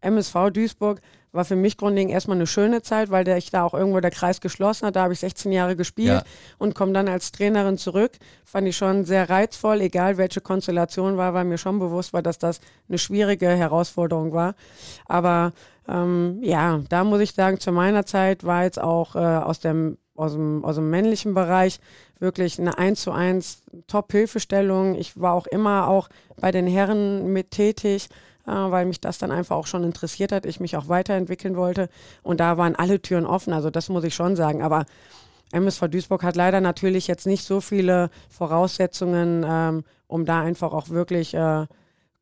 [0.01, 1.01] MSV Duisburg
[1.33, 4.11] war für mich grundlegend erstmal eine schöne Zeit, weil der, ich da auch irgendwo der
[4.11, 4.95] Kreis geschlossen hat.
[4.95, 6.23] Da habe ich 16 Jahre gespielt ja.
[6.59, 8.11] und komme dann als Trainerin zurück.
[8.45, 12.37] Fand ich schon sehr reizvoll, egal welche Konstellation war, weil mir schon bewusst war, dass
[12.37, 14.53] das eine schwierige Herausforderung war.
[15.07, 15.53] Aber
[15.89, 19.97] ähm, ja, da muss ich sagen, zu meiner Zeit war jetzt auch äh, aus dem
[20.15, 21.79] aus dem, aus dem männlichen Bereich
[22.19, 24.93] wirklich eine 1 zu 1 Top-Hilfestellung.
[24.93, 26.07] Ich war auch immer auch
[26.39, 28.09] bei den Herren mit tätig,
[28.51, 31.89] weil mich das dann einfach auch schon interessiert hat, ich mich auch weiterentwickeln wollte.
[32.21, 34.61] Und da waren alle Türen offen, also das muss ich schon sagen.
[34.61, 34.85] Aber
[35.51, 40.89] MSV Duisburg hat leider natürlich jetzt nicht so viele Voraussetzungen, ähm, um da einfach auch
[40.89, 41.65] wirklich äh,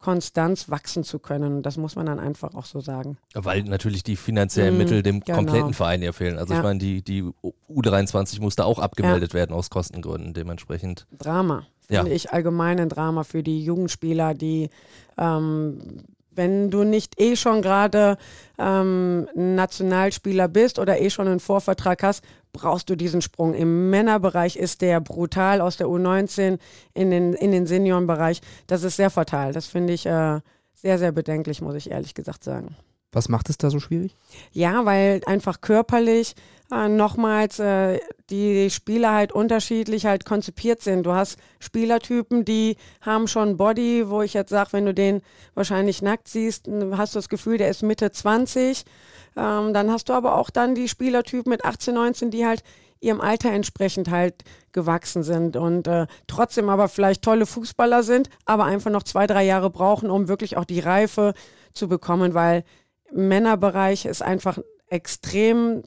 [0.01, 1.61] Konstanz wachsen zu können.
[1.61, 3.17] Das muss man dann einfach auch so sagen.
[3.33, 5.37] Weil natürlich die finanziellen mm, Mittel dem genau.
[5.37, 6.37] kompletten Verein hier fehlen.
[6.37, 6.59] Also ja.
[6.59, 7.23] ich meine, die, die
[7.69, 9.39] U23 musste auch abgemeldet ja.
[9.39, 11.07] werden aus Kostengründen dementsprechend.
[11.17, 12.15] Drama, finde ja.
[12.15, 14.69] ich allgemein ein Drama für die Jugendspieler, die
[15.17, 18.17] ähm, wenn du nicht eh schon gerade
[18.57, 23.53] ähm, Nationalspieler bist oder eh schon einen Vorvertrag hast, brauchst du diesen Sprung.
[23.53, 26.59] Im Männerbereich ist der brutal aus der U19
[26.93, 28.41] in den, in den Seniorenbereich.
[28.67, 29.53] Das ist sehr fatal.
[29.53, 30.39] Das finde ich äh,
[30.73, 32.75] sehr, sehr bedenklich, muss ich ehrlich gesagt sagen.
[33.13, 34.15] Was macht es da so schwierig?
[34.51, 36.33] Ja, weil einfach körperlich
[36.71, 41.03] äh, nochmals äh, die Spieler halt unterschiedlich halt konzipiert sind.
[41.03, 45.21] Du hast Spielertypen, die haben schon Body, wo ich jetzt sage, wenn du den
[45.55, 48.85] wahrscheinlich nackt siehst, hast du das Gefühl, der ist Mitte 20.
[49.35, 52.63] Ähm, dann hast du aber auch dann die Spielertypen mit 18, 19, die halt
[52.99, 58.65] ihrem Alter entsprechend halt gewachsen sind und äh, trotzdem aber vielleicht tolle Fußballer sind, aber
[58.65, 61.33] einfach noch zwei, drei Jahre brauchen, um wirklich auch die Reife
[61.73, 62.63] zu bekommen, weil
[63.11, 65.83] Männerbereich ist einfach extrem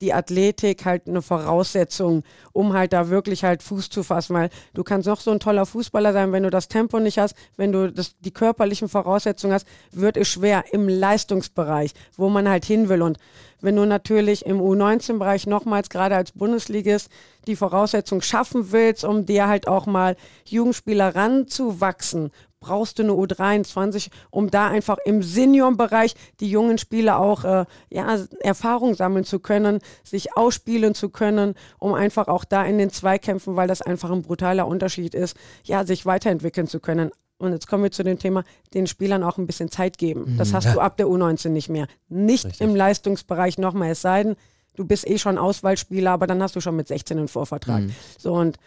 [0.00, 4.82] die Athletik halt eine Voraussetzung, um halt da wirklich halt Fuß zu fassen, weil du
[4.82, 7.92] kannst noch so ein toller Fußballer sein, wenn du das Tempo nicht hast, wenn du
[7.92, 13.02] das, die körperlichen Voraussetzungen hast, wird es schwer im Leistungsbereich, wo man halt hin will.
[13.02, 13.18] Und
[13.60, 17.10] wenn du natürlich im U19-Bereich nochmals gerade als Bundesligist
[17.46, 22.30] die Voraussetzung schaffen willst, um dir halt auch mal Jugendspieler ranzuwachsen,
[22.60, 28.18] brauchst du eine U23, um da einfach im Seniorenbereich die jungen Spieler auch äh, ja,
[28.40, 33.56] Erfahrung sammeln zu können, sich ausspielen zu können, um einfach auch da in den Zweikämpfen,
[33.56, 37.10] weil das einfach ein brutaler Unterschied ist, ja, sich weiterentwickeln zu können.
[37.38, 38.44] Und jetzt kommen wir zu dem Thema,
[38.74, 40.34] den Spielern auch ein bisschen Zeit geben.
[40.36, 40.56] Das mhm.
[40.56, 41.86] hast du ab der U19 nicht mehr.
[42.10, 42.60] Nicht Richtig.
[42.60, 44.36] im Leistungsbereich nochmal, es sei denn,
[44.76, 47.84] du bist eh schon Auswahlspieler, aber dann hast du schon mit 16 einen Vorvertrag.
[47.84, 47.94] Mhm.
[48.18, 48.58] So und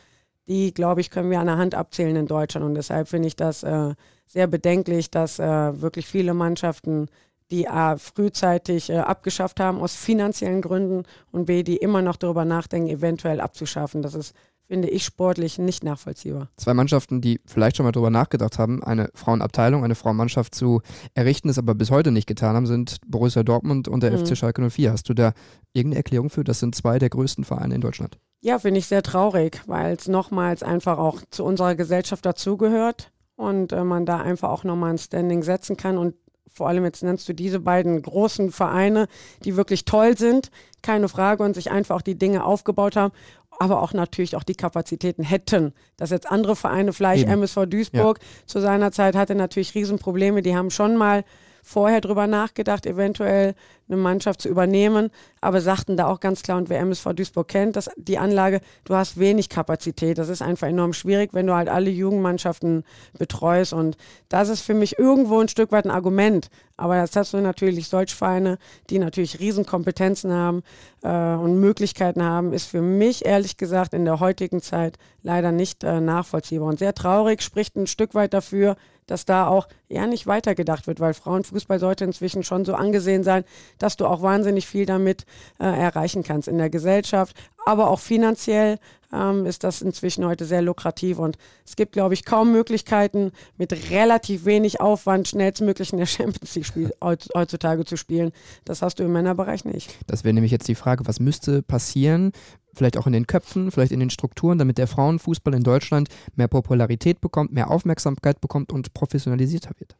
[0.47, 2.65] die, glaube ich, können wir an der Hand abzählen in Deutschland.
[2.65, 3.93] Und deshalb finde ich das äh,
[4.27, 7.08] sehr bedenklich, dass äh, wirklich viele Mannschaften
[7.51, 12.45] die A frühzeitig äh, abgeschafft haben aus finanziellen Gründen und B, die immer noch darüber
[12.45, 14.01] nachdenken, eventuell abzuschaffen.
[14.01, 14.34] Das ist,
[14.67, 16.49] finde ich, sportlich nicht nachvollziehbar.
[16.58, 20.82] Zwei Mannschaften, die vielleicht schon mal darüber nachgedacht haben, eine Frauenabteilung, eine Frauenmannschaft zu
[21.13, 24.26] errichten, es aber bis heute nicht getan haben, sind Borussia Dortmund und der mhm.
[24.26, 24.91] FC Schalke 04.
[24.91, 25.34] Hast du da
[25.73, 26.43] irgendeine Erklärung für?
[26.43, 28.17] Das sind zwei der größten Vereine in Deutschland.
[28.41, 33.71] Ja, finde ich sehr traurig, weil es nochmals einfach auch zu unserer Gesellschaft dazugehört und
[33.71, 35.97] äh, man da einfach auch nochmal ein Standing setzen kann.
[35.97, 36.15] Und
[36.52, 39.08] vor allem jetzt nennst du diese beiden großen Vereine,
[39.43, 43.13] die wirklich toll sind, keine Frage, und sich einfach auch die Dinge aufgebaut haben,
[43.59, 45.73] aber auch natürlich auch die Kapazitäten hätten.
[45.97, 47.31] Dass jetzt andere Vereine, vielleicht Eben.
[47.33, 48.47] MSV Duisburg ja.
[48.47, 51.23] zu seiner Zeit hatte natürlich Riesenprobleme, die haben schon mal
[51.63, 53.55] vorher drüber nachgedacht, eventuell
[53.87, 55.09] eine Mannschaft zu übernehmen,
[55.41, 58.95] aber sagten da auch ganz klar, und wer MSV Duisburg kennt, dass die Anlage, du
[58.95, 60.17] hast wenig Kapazität.
[60.17, 62.83] Das ist einfach enorm schwierig, wenn du halt alle Jugendmannschaften
[63.17, 63.73] betreust.
[63.73, 63.97] Und
[64.29, 66.49] das ist für mich irgendwo ein Stück weit ein Argument.
[66.77, 68.57] Aber das hast du natürlich solch Vereine,
[68.89, 70.63] die natürlich Riesenkompetenzen haben
[71.03, 75.83] äh, und Möglichkeiten haben, ist für mich ehrlich gesagt in der heutigen Zeit leider nicht
[75.83, 76.69] äh, nachvollziehbar.
[76.69, 78.75] Und sehr traurig, spricht ein Stück weit dafür,
[79.07, 83.43] dass da auch eher nicht weitergedacht wird, weil Frauenfußball sollte inzwischen schon so angesehen sein,
[83.77, 85.25] dass du auch wahnsinnig viel damit
[85.59, 88.79] äh, erreichen kannst in der Gesellschaft, aber auch finanziell
[89.13, 93.91] ähm, ist das inzwischen heute sehr lukrativ und es gibt, glaube ich, kaum Möglichkeiten, mit
[93.91, 98.31] relativ wenig Aufwand schnellstmöglich in der Champions League heutzutage zu spielen.
[98.65, 99.97] Das hast du im Männerbereich nicht.
[100.07, 102.31] Das wäre nämlich jetzt die Frage, was müsste passieren,
[102.73, 106.47] vielleicht auch in den Köpfen, vielleicht in den Strukturen, damit der Frauenfußball in Deutschland mehr
[106.47, 109.95] Popularität bekommt, mehr Aufmerksamkeit bekommt und professionalisierter wird?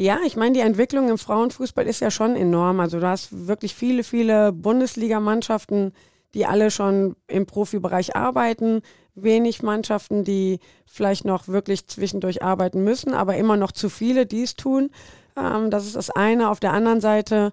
[0.00, 2.80] Ja, ich meine, die Entwicklung im Frauenfußball ist ja schon enorm.
[2.80, 5.92] Also du hast wirklich viele, viele Bundesligamannschaften,
[6.32, 8.80] die alle schon im Profibereich arbeiten.
[9.14, 14.42] wenig Mannschaften, die vielleicht noch wirklich zwischendurch arbeiten müssen, aber immer noch zu viele, die
[14.42, 14.88] es tun.
[15.36, 16.48] Ähm, das ist das eine.
[16.48, 17.52] Auf der anderen Seite,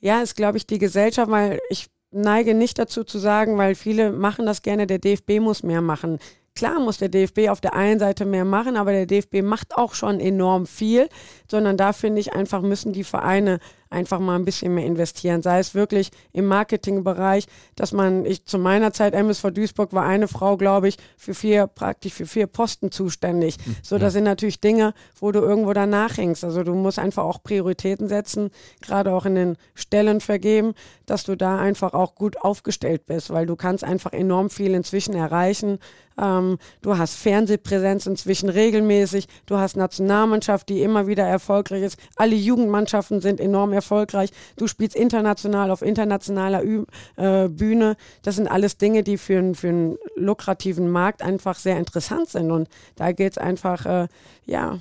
[0.00, 4.10] ja, ist, glaube ich, die Gesellschaft, weil ich neige nicht dazu zu sagen, weil viele
[4.10, 6.18] machen das gerne, der DFB muss mehr machen.
[6.56, 9.94] Klar muss der DFB auf der einen Seite mehr machen, aber der DFB macht auch
[9.94, 11.08] schon enorm viel,
[11.50, 13.58] sondern da finde ich einfach müssen die Vereine
[13.94, 15.40] einfach mal ein bisschen mehr investieren.
[15.40, 20.28] Sei es wirklich im Marketingbereich, dass man, ich zu meiner Zeit, MSV Duisburg war eine
[20.28, 23.56] Frau, glaube ich, für vier, praktisch für vier Posten zuständig.
[23.64, 26.44] Hm, so, das sind natürlich Dinge, wo du irgendwo danach hängst.
[26.44, 28.50] Also du musst einfach auch Prioritäten setzen,
[28.82, 30.74] gerade auch in den Stellen vergeben,
[31.06, 35.14] dass du da einfach auch gut aufgestellt bist, weil du kannst einfach enorm viel inzwischen
[35.14, 35.78] erreichen.
[36.20, 39.26] Ähm, du hast Fernsehpräsenz inzwischen regelmäßig.
[39.46, 41.98] Du hast Nationalmannschaft, die immer wieder erfolgreich ist.
[42.16, 44.30] Alle Jugendmannschaften sind enorm erfolgreich erfolgreich.
[44.56, 46.84] Du spielst international auf internationaler Ü
[47.16, 47.96] äh, Bühne.
[48.22, 52.50] Das sind alles Dinge, die für, für einen lukrativen Markt einfach sehr interessant sind.
[52.50, 54.08] Und da geht es einfach, äh,
[54.46, 54.78] ja,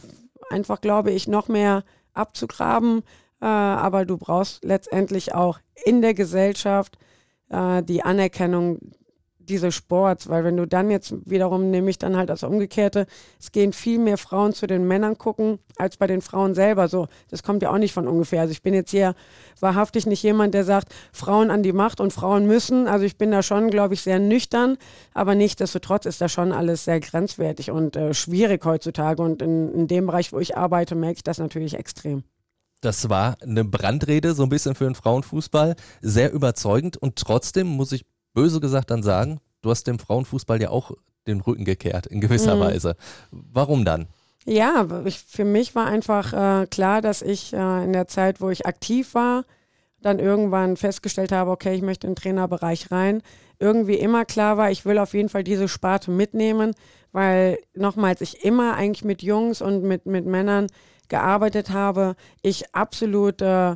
[0.49, 3.03] einfach glaube ich, noch mehr abzugraben.
[3.41, 6.97] Äh, aber du brauchst letztendlich auch in der Gesellschaft
[7.49, 8.79] äh, die Anerkennung
[9.49, 13.06] dieses Sports, weil wenn du dann jetzt wiederum nämlich dann halt das Umgekehrte,
[13.39, 16.88] es gehen viel mehr Frauen zu den Männern gucken als bei den Frauen selber.
[16.88, 18.41] So, das kommt ja auch nicht von ungefähr.
[18.41, 19.15] Also ich bin jetzt hier
[19.60, 22.88] wahrhaftig nicht jemand, der sagt, Frauen an die Macht und Frauen müssen.
[22.88, 24.77] Also ich bin da schon, glaube ich, sehr nüchtern,
[25.13, 29.21] aber nichtsdestotrotz ist da schon alles sehr grenzwertig und äh, schwierig heutzutage.
[29.21, 32.23] Und in, in dem Bereich, wo ich arbeite, merke ich das natürlich extrem.
[32.84, 35.77] Das war eine Brandrede, so ein bisschen für den Frauenfußball.
[36.01, 40.69] Sehr überzeugend und trotzdem muss ich böse gesagt dann sagen, du hast dem Frauenfußball ja
[40.69, 40.91] auch
[41.28, 42.62] den Rücken gekehrt, in gewisser mhm.
[42.62, 42.96] Weise.
[43.32, 44.08] Warum dann?
[44.46, 48.50] Ja, ich, für mich war einfach äh, klar, dass ich äh, in der Zeit, wo
[48.50, 49.46] ich aktiv war,
[50.02, 53.22] dann irgendwann festgestellt habe, okay, ich möchte in den Trainerbereich rein.
[53.58, 56.74] Irgendwie immer klar war, ich will auf jeden Fall diese Sparte mitnehmen,
[57.13, 60.67] weil nochmals ich immer eigentlich mit Jungs und mit, mit Männern
[61.08, 63.76] gearbeitet habe, ich absolut äh,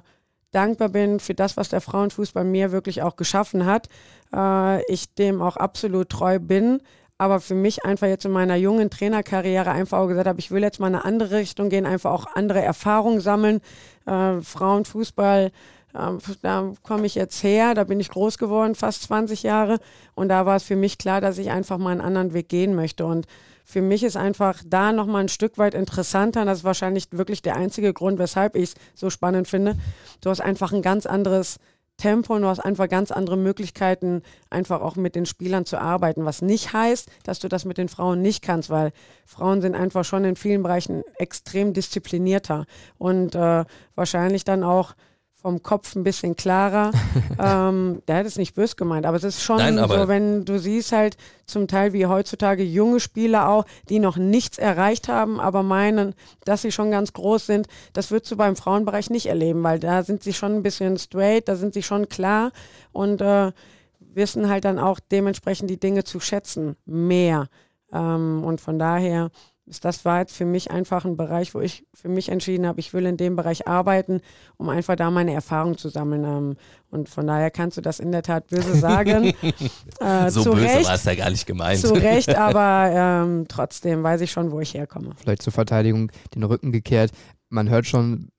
[0.52, 3.88] dankbar bin für das, was der Frauenfußball mir wirklich auch geschaffen hat.
[4.34, 6.82] Äh, ich dem auch absolut treu bin.
[7.20, 10.62] Aber für mich einfach jetzt in meiner jungen Trainerkarriere einfach auch gesagt habe, ich will
[10.62, 13.60] jetzt mal in eine andere Richtung gehen, einfach auch andere Erfahrungen sammeln.
[14.06, 15.52] Äh, Frauenfußball,
[15.96, 16.12] äh,
[16.44, 19.80] da komme ich jetzt her, da bin ich groß geworden, fast 20 Jahre.
[20.14, 22.76] Und da war es für mich klar, dass ich einfach mal einen anderen Weg gehen
[22.76, 23.06] möchte.
[23.06, 23.26] Und
[23.70, 26.46] für mich ist einfach da nochmal ein Stück weit interessanter.
[26.46, 29.76] Das ist wahrscheinlich wirklich der einzige Grund, weshalb ich es so spannend finde.
[30.22, 31.58] Du hast einfach ein ganz anderes
[31.98, 36.24] Tempo und du hast einfach ganz andere Möglichkeiten, einfach auch mit den Spielern zu arbeiten.
[36.24, 38.94] Was nicht heißt, dass du das mit den Frauen nicht kannst, weil
[39.26, 44.94] Frauen sind einfach schon in vielen Bereichen extrem disziplinierter und äh, wahrscheinlich dann auch
[45.40, 46.92] vom Kopf ein bisschen klarer.
[47.40, 50.60] ähm, der hat es nicht bös gemeint, aber es ist schon Nein, so, wenn du
[50.60, 55.64] siehst halt zum Teil wie heutzutage junge Spieler auch, die noch nichts erreicht haben, aber
[55.64, 59.80] meinen, dass sie schon ganz groß sind, das würdest du beim Frauenbereich nicht erleben, weil
[59.80, 62.52] da sind sie schon ein bisschen straight, da sind sie schon klar
[62.92, 63.52] und äh,
[64.00, 67.48] wissen halt dann auch dementsprechend die Dinge zu schätzen, mehr.
[67.94, 69.30] Ähm, und von daher
[69.68, 72.94] das war jetzt für mich einfach ein Bereich, wo ich für mich entschieden habe, ich
[72.94, 74.22] will in dem Bereich arbeiten,
[74.56, 76.24] um einfach da meine Erfahrung zu sammeln.
[76.24, 76.58] Ähm,
[76.90, 79.34] und von daher kannst du das in der Tat böse sagen.
[80.00, 81.80] äh, so böse war es ja gar nicht gemeint.
[81.80, 85.12] Zu Recht, aber ähm, trotzdem weiß ich schon, wo ich herkomme.
[85.18, 87.12] Vielleicht zur Verteidigung den Rücken gekehrt.
[87.50, 88.30] Man hört schon,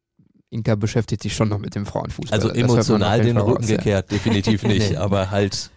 [0.48, 2.38] Inka beschäftigt sich schon noch mit dem Frauenfußball.
[2.38, 4.16] Also emotional den Rücken raus, gekehrt, ja.
[4.16, 4.96] definitiv nicht, nee.
[4.96, 5.70] aber halt.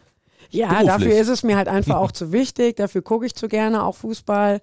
[0.49, 0.87] Ja, beruflich.
[0.87, 2.77] dafür ist es mir halt einfach auch zu wichtig.
[2.77, 4.61] Dafür gucke ich zu gerne auch Fußball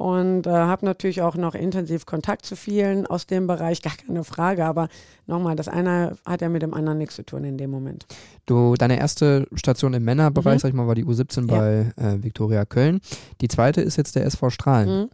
[0.00, 4.24] und äh, habe natürlich auch noch intensiv Kontakt zu vielen aus dem Bereich, gar keine
[4.24, 4.64] Frage.
[4.64, 4.88] Aber
[5.26, 8.06] nochmal, das eine hat ja mit dem anderen nichts zu tun in dem Moment.
[8.46, 10.58] Du, deine erste Station im Männerbereich, mhm.
[10.58, 11.58] sag ich mal, war die U17 ja.
[11.58, 13.02] bei äh, Viktoria Köln.
[13.42, 15.02] Die zweite ist jetzt der SV Strahlen.
[15.02, 15.08] Mhm.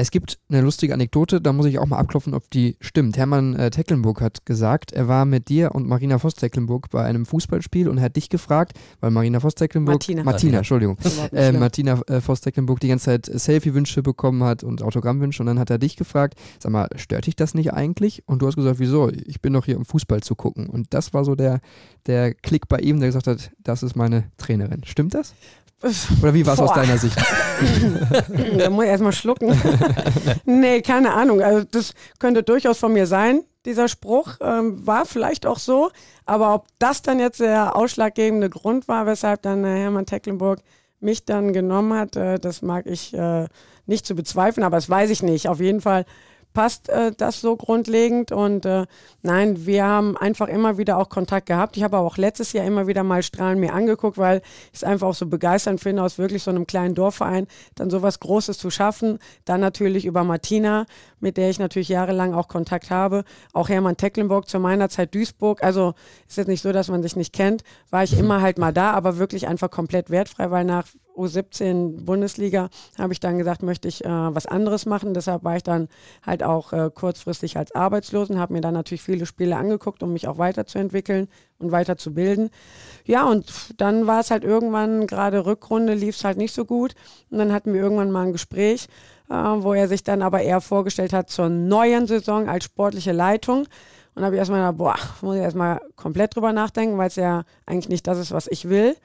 [0.00, 3.18] Es gibt eine lustige Anekdote, da muss ich auch mal abklopfen, ob die stimmt.
[3.18, 7.86] Hermann äh, Tecklenburg hat gesagt, er war mit dir und Marina Voss-Tecklenburg bei einem Fußballspiel
[7.86, 10.96] und hat dich gefragt, weil Marina Voss-Tecklenburg, Martina, Martina, Entschuldigung,
[11.32, 15.68] äh, Martina äh, Voss-Tecklenburg die ganze Zeit Selfie-Wünsche bekommen hat und Autogrammwünsche und dann hat
[15.68, 18.22] er dich gefragt, sag mal, stört dich das nicht eigentlich?
[18.26, 19.10] Und du hast gesagt, wieso?
[19.10, 20.66] Ich bin doch hier, um Fußball zu gucken.
[20.66, 21.60] Und das war so der,
[22.06, 24.82] der Klick bei ihm, der gesagt hat, das ist meine Trainerin.
[24.84, 25.34] Stimmt das?
[25.82, 27.16] Oder wie war es aus deiner Sicht?
[28.58, 29.58] da muss ich erstmal schlucken.
[30.44, 31.40] nee, keine Ahnung.
[31.40, 34.36] Also das könnte durchaus von mir sein, dieser Spruch.
[34.40, 35.90] Ähm, war vielleicht auch so.
[36.26, 40.60] Aber ob das dann jetzt der ausschlaggebende Grund war, weshalb dann äh, Hermann Tecklenburg
[41.00, 43.46] mich dann genommen hat, äh, das mag ich äh,
[43.86, 45.48] nicht zu bezweifeln, aber das weiß ich nicht.
[45.48, 46.04] Auf jeden Fall
[46.52, 48.32] passt äh, das so grundlegend.
[48.32, 48.86] Und äh,
[49.22, 51.76] nein, wir haben einfach immer wieder auch Kontakt gehabt.
[51.76, 54.42] Ich habe aber auch letztes Jahr immer wieder mal Strahlen mir angeguckt, weil
[54.72, 58.20] ich es einfach auch so begeisternd finde, aus wirklich so einem kleinen Dorfverein dann sowas
[58.20, 59.18] Großes zu schaffen.
[59.44, 60.86] Dann natürlich über Martina,
[61.20, 63.24] mit der ich natürlich jahrelang auch Kontakt habe.
[63.52, 65.62] Auch Hermann Tecklenburg zu meiner Zeit Duisburg.
[65.62, 65.94] Also
[66.28, 67.62] ist jetzt nicht so, dass man sich nicht kennt.
[67.90, 70.86] War ich immer halt mal da, aber wirklich einfach komplett wertfrei, weil nach
[71.20, 72.68] U17 Bundesliga
[72.98, 75.14] habe ich dann gesagt, möchte ich äh, was anderes machen.
[75.14, 75.88] Deshalb war ich dann
[76.24, 80.28] halt auch äh, kurzfristig als Arbeitslosen, habe mir dann natürlich viele Spiele angeguckt, um mich
[80.28, 82.50] auch weiterzuentwickeln und weiterzubilden.
[83.04, 86.94] Ja, und dann war es halt irgendwann, gerade Rückrunde lief es halt nicht so gut.
[87.30, 88.88] Und dann hatten wir irgendwann mal ein Gespräch,
[89.28, 93.66] äh, wo er sich dann aber eher vorgestellt hat zur neuen Saison als sportliche Leitung.
[94.14, 97.44] Und habe ich erstmal gedacht, boah, muss ich erstmal komplett drüber nachdenken, weil es ja
[97.64, 98.96] eigentlich nicht das ist, was ich will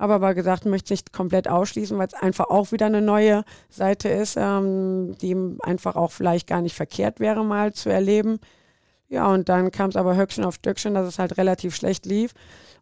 [0.00, 4.08] habe aber gesagt, möchte nicht komplett ausschließen, weil es einfach auch wieder eine neue Seite
[4.08, 8.38] ist, ähm, die einfach auch vielleicht gar nicht verkehrt wäre, mal zu erleben.
[9.08, 12.32] Ja, und dann kam es aber Höchstchen auf Stöckchen, dass es halt relativ schlecht lief.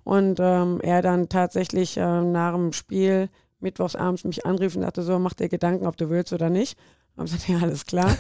[0.05, 5.19] Und ähm, er dann tatsächlich äh, nach dem Spiel mittwochsabends mich anrief und sagte so,
[5.19, 6.79] mach dir Gedanken, ob du willst oder nicht.
[7.17, 8.17] Und ich gesagt, ja, alles klar.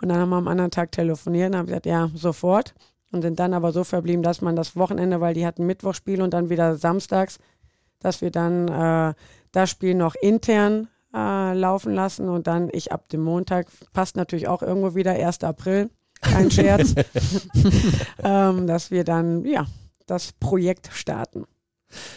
[0.00, 2.74] Und dann haben wir am anderen Tag telefoniert und haben gesagt, ja, sofort.
[3.10, 6.32] Und sind dann aber so verblieben, dass man das Wochenende, weil die hatten Mittwochspiel und
[6.32, 7.38] dann wieder samstags
[8.00, 9.14] dass wir dann äh,
[9.52, 14.48] das Spiel noch intern äh, laufen lassen und dann ich ab dem Montag, passt natürlich
[14.48, 15.42] auch irgendwo wieder, 1.
[15.44, 15.90] April,
[16.20, 16.94] kein Scherz,
[18.22, 19.66] ähm, dass wir dann, ja,
[20.06, 21.44] das Projekt starten.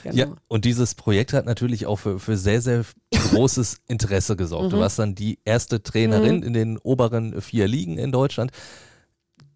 [0.04, 0.16] Genau.
[0.16, 4.66] Ja, und dieses Projekt hat natürlich auch für, für sehr, sehr großes Interesse gesorgt.
[4.66, 4.70] Mhm.
[4.72, 6.44] Du warst dann die erste Trainerin mhm.
[6.44, 8.52] in den oberen vier Ligen in Deutschland.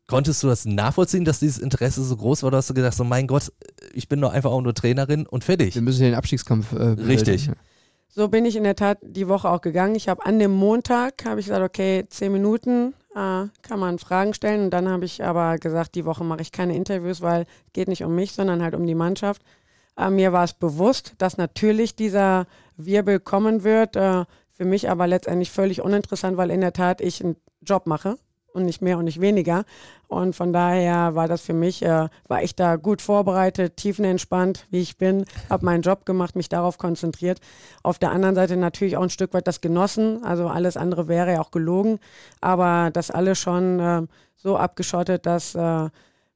[0.07, 2.47] Konntest du das nachvollziehen, dass dieses Interesse so groß war?
[2.47, 3.51] Oder hast du gedacht, so mein Gott,
[3.93, 5.73] ich bin doch einfach auch nur Trainerin und fertig?
[5.73, 6.73] Wir müssen den Abstiegskampf.
[6.73, 7.49] Äh, Richtig.
[8.09, 9.95] So bin ich in der Tat die Woche auch gegangen.
[9.95, 14.33] Ich habe an dem Montag, habe ich gesagt, okay, zehn Minuten äh, kann man Fragen
[14.35, 14.65] stellen.
[14.65, 17.87] Und dann habe ich aber gesagt, die Woche mache ich keine Interviews, weil es geht
[17.87, 19.41] nicht um mich, sondern halt um die Mannschaft.
[19.97, 22.45] Äh, mir war es bewusst, dass natürlich dieser
[22.77, 23.95] Wirbel kommen wird.
[23.95, 28.17] Äh, für mich aber letztendlich völlig uninteressant, weil in der Tat ich einen Job mache
[28.55, 29.65] und nicht mehr und nicht weniger.
[30.07, 34.81] Und von daher war das für mich, äh, war ich da gut vorbereitet, tiefenentspannt, wie
[34.81, 37.39] ich bin, habe meinen Job gemacht, mich darauf konzentriert.
[37.83, 40.23] Auf der anderen Seite natürlich auch ein Stück weit das genossen.
[40.23, 41.99] Also alles andere wäre ja auch gelogen.
[42.41, 44.01] Aber das alles schon äh,
[44.35, 45.89] so abgeschottet, dass äh,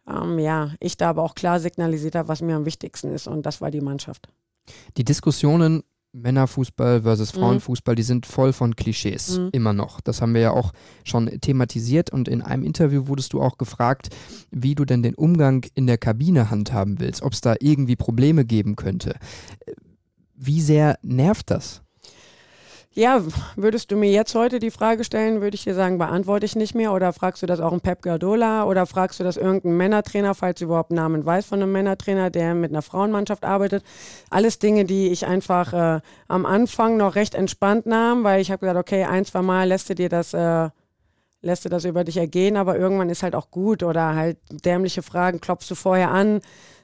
[0.09, 3.28] ähm, ja, ich da aber auch klar signalisiert habe, was mir am wichtigsten ist.
[3.28, 4.30] Und das war die Mannschaft.
[4.97, 5.84] Die Diskussionen
[6.14, 7.39] Männerfußball versus mhm.
[7.39, 7.97] Frauenfußball, mhm.
[7.97, 9.49] die sind voll von Klischees, mhm.
[9.51, 10.01] immer noch.
[10.01, 10.72] Das haben wir ja auch
[11.03, 14.10] schon thematisiert und in einem Interview wurdest du auch gefragt,
[14.51, 18.45] wie du denn den Umgang in der Kabine handhaben willst, ob es da irgendwie Probleme
[18.45, 19.16] geben könnte.
[20.36, 21.82] Wie sehr nervt das?
[22.96, 23.22] Ja,
[23.56, 26.74] würdest du mir jetzt heute die Frage stellen, würde ich dir sagen, beantworte ich nicht
[26.74, 26.92] mehr.
[26.92, 28.66] Oder fragst du das auch einen Pep Guardiola?
[28.66, 32.56] Oder fragst du das irgendeinen Männertrainer, falls du überhaupt Namen weißt von einem Männertrainer, der
[32.56, 33.84] mit einer Frauenmannschaft arbeitet?
[34.32, 38.62] Alles Dinge, die ich einfach äh, am Anfang noch recht entspannt nahm, weil ich habe
[38.62, 40.34] gesagt, okay, ein, zwei Mal lässt du dir das...
[40.34, 40.70] Äh,
[41.42, 45.02] lässt du das über dich ergehen, aber irgendwann ist halt auch gut oder halt dämliche
[45.02, 46.42] Fragen klopfst du vorher an,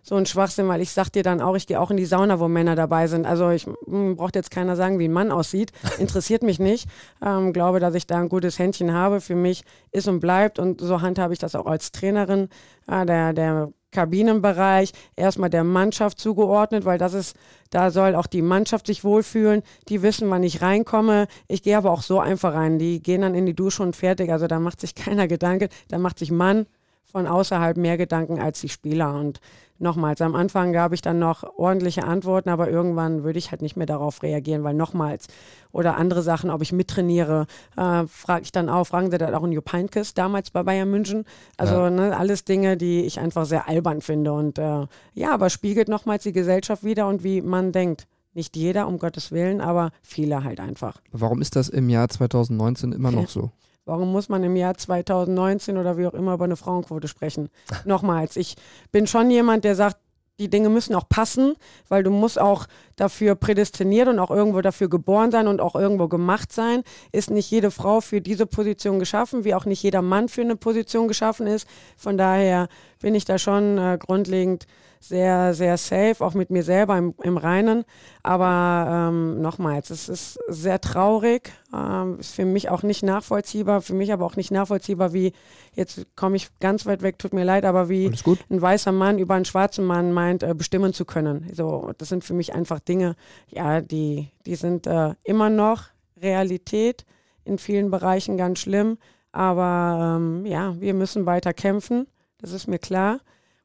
[0.08, 2.39] so ein Schwachsinn, weil ich sag dir dann auch, ich gehe auch in die Sauna,
[2.39, 3.26] wo Männer dabei sind.
[3.26, 5.72] Also ich hm, braucht jetzt keiner sagen, wie ein Mann aussieht.
[5.99, 6.88] Interessiert mich nicht.
[7.26, 9.20] Ähm, glaube, dass ich da ein gutes Händchen habe.
[9.20, 12.49] Für mich ist und bleibt und so handhabe ich das auch als Trainerin.
[12.88, 17.36] Äh, der, der Kabinenbereich erstmal der Mannschaft zugeordnet, weil das ist,
[17.72, 19.64] da soll auch die Mannschaft sich wohlfühlen.
[19.89, 21.28] Die wissen, wann ich reinkomme.
[21.47, 22.78] Ich gehe aber auch so einfach rein.
[22.78, 24.32] Die gehen dann in die Dusche und fertig.
[24.32, 25.70] Also da macht sich keiner Gedanken.
[25.88, 26.68] Da macht sich Mann
[27.06, 29.16] von außerhalb mehr Gedanken als die Spieler.
[29.16, 29.39] Und
[29.80, 33.76] nochmals, am Anfang gab ich dann noch ordentliche Antworten, aber irgendwann würde ich halt nicht
[33.76, 35.28] mehr darauf reagieren, weil nochmals
[35.71, 39.43] oder andere Sachen, ob ich mittrainiere, äh, frage ich dann auch, fragen sie dann auch
[39.43, 41.26] in Jupp Heynckes damals bei Bayern München.
[41.57, 41.89] Also ja.
[41.89, 46.23] ne, alles Dinge, die ich einfach sehr albern finde und äh, ja, aber spiegelt nochmals
[46.23, 48.07] die Gesellschaft wieder und wie man denkt.
[48.34, 51.01] Nicht jeder, um Gottes Willen, aber viele halt einfach.
[51.13, 53.51] Warum ist das im Jahr 2019 immer noch so?
[53.86, 57.49] Warum muss man im Jahr 2019 oder wie auch immer über eine Frauenquote sprechen?
[57.86, 58.55] Nochmals, ich
[58.91, 59.97] bin schon jemand, der sagt,
[60.39, 61.55] die Dinge müssen auch passen,
[61.88, 62.65] weil du musst auch
[62.95, 66.83] dafür prädestiniert und auch irgendwo dafür geboren sein und auch irgendwo gemacht sein.
[67.11, 70.55] Ist nicht jede Frau für diese Position geschaffen, wie auch nicht jeder Mann für eine
[70.55, 71.67] Position geschaffen ist.
[71.97, 72.67] Von daher
[73.01, 74.65] bin ich da schon äh, grundlegend
[75.07, 77.83] sehr, sehr safe, auch mit mir selber im, im Reinen.
[78.23, 83.93] Aber ähm, nochmals, es ist sehr traurig, ähm, ist für mich auch nicht nachvollziehbar, für
[83.93, 85.33] mich aber auch nicht nachvollziehbar, wie,
[85.73, 88.11] jetzt komme ich ganz weit weg, tut mir leid, aber wie
[88.49, 91.47] ein weißer Mann über einen schwarzen Mann meint, äh, bestimmen zu können.
[91.53, 93.15] So, das sind für mich einfach Dinge,
[93.47, 95.86] ja, die, die sind äh, immer noch
[96.21, 97.05] Realität,
[97.43, 98.97] in vielen Bereichen ganz schlimm.
[99.31, 102.07] Aber ähm, ja, wir müssen weiter kämpfen,
[102.38, 103.19] das ist mir klar.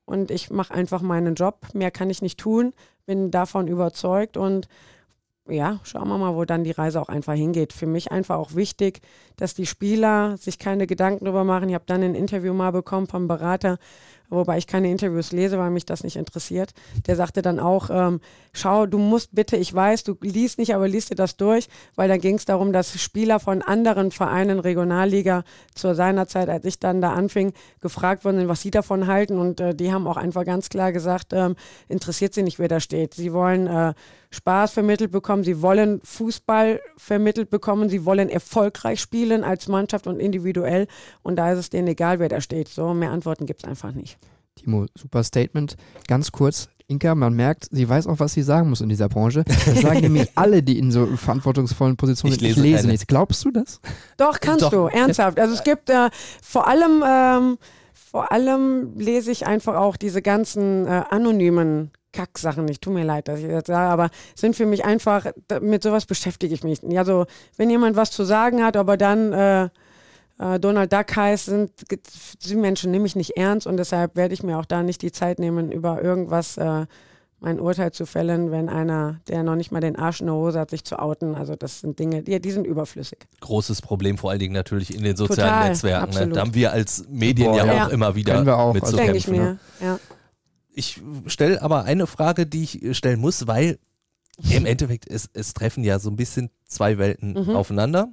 [0.05, 1.69] Und ich mache einfach meinen Job.
[1.73, 2.73] Mehr kann ich nicht tun,
[3.07, 4.67] bin davon überzeugt und
[5.49, 7.73] ja, schauen wir mal, wo dann die Reise auch einfach hingeht.
[7.73, 9.01] Für mich einfach auch wichtig,
[9.37, 11.69] dass die Spieler sich keine Gedanken darüber machen.
[11.69, 13.79] Ich habe dann ein Interview mal bekommen vom Berater,
[14.31, 16.73] wobei ich keine Interviews lese, weil mich das nicht interessiert.
[17.07, 18.21] Der sagte dann auch, ähm,
[18.53, 22.09] schau, du musst bitte, ich weiß, du liest nicht, aber liest dir das durch, weil
[22.09, 26.79] dann ging es darum, dass Spieler von anderen Vereinen, Regionalliga, zu seiner Zeit, als ich
[26.79, 30.45] dann da anfing, gefragt wurden, was sie davon halten und äh, die haben auch einfach
[30.45, 31.57] ganz klar gesagt, ähm,
[31.89, 33.15] interessiert sie nicht, wer da steht.
[33.15, 33.95] Sie wollen äh,
[34.31, 40.21] Spaß vermittelt bekommen, sie wollen Fußball vermittelt bekommen, sie wollen erfolgreich spielen als Mannschaft und
[40.21, 40.87] individuell
[41.23, 42.69] und da ist es denen egal, wer da steht.
[42.69, 44.19] So, mehr Antworten gibt es einfach nicht.
[44.55, 45.77] Timo, super Statement.
[46.07, 49.45] Ganz kurz, Inka, man merkt, sie weiß auch, was sie sagen muss in dieser Branche.
[49.45, 52.51] Das sagen nämlich alle, die in so verantwortungsvollen Positionen Ich sind.
[52.51, 52.93] Ich lese lese keine.
[52.93, 53.07] nichts.
[53.07, 53.81] Glaubst du das?
[54.17, 54.71] Doch, kannst Doch.
[54.71, 55.39] du, ernsthaft.
[55.39, 56.11] Also es gibt äh,
[56.43, 57.59] vor allem, ähm,
[57.93, 62.69] vor allem lese ich einfach auch diese ganzen äh, anonymen Kacksachen.
[62.69, 65.27] Ich tut mir leid, dass ich das sage, aber sind für mich einfach,
[65.61, 66.81] mit sowas beschäftige ich mich.
[66.83, 69.69] Ja, so, wenn jemand was zu sagen hat, aber dann äh,
[70.39, 71.71] äh, Donald Duck heißt, sind
[72.45, 75.13] die Menschen nehme ich nicht ernst und deshalb werde ich mir auch da nicht die
[75.13, 76.87] Zeit nehmen, über irgendwas äh,
[77.41, 80.61] mein Urteil zu fällen, wenn einer, der noch nicht mal den Arsch in der Hose
[80.61, 81.35] hat, sich zu outen.
[81.35, 83.19] Also das sind Dinge, die, die sind überflüssig.
[83.41, 86.15] Großes Problem, vor allen Dingen natürlich in den sozialen Total, Netzwerken.
[86.15, 86.29] Ne?
[86.29, 87.87] Da haben wir als Medien Boah, ja, ja.
[87.87, 89.43] auch immer wieder Können wir auch, mit also zu Denke ich kämpfen.
[89.43, 89.51] mir.
[89.53, 89.59] Ne?
[89.81, 89.99] Ja.
[90.73, 93.79] Ich stelle aber eine Frage, die ich stellen muss, weil
[94.51, 97.51] im Endeffekt es, es treffen ja so ein bisschen zwei Welten Mhm.
[97.57, 98.09] aufeinander.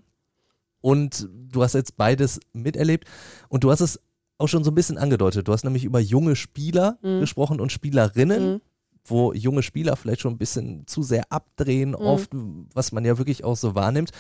[0.82, 3.08] Und du hast jetzt beides miterlebt
[3.50, 4.00] und du hast es
[4.38, 5.48] auch schon so ein bisschen angedeutet.
[5.48, 7.20] Du hast nämlich über junge Spieler Mhm.
[7.22, 8.62] gesprochen und Spielerinnen, Mhm.
[9.06, 12.30] wo junge Spieler vielleicht schon ein bisschen zu sehr abdrehen, oft,
[12.74, 14.12] was man ja wirklich auch so wahrnimmt.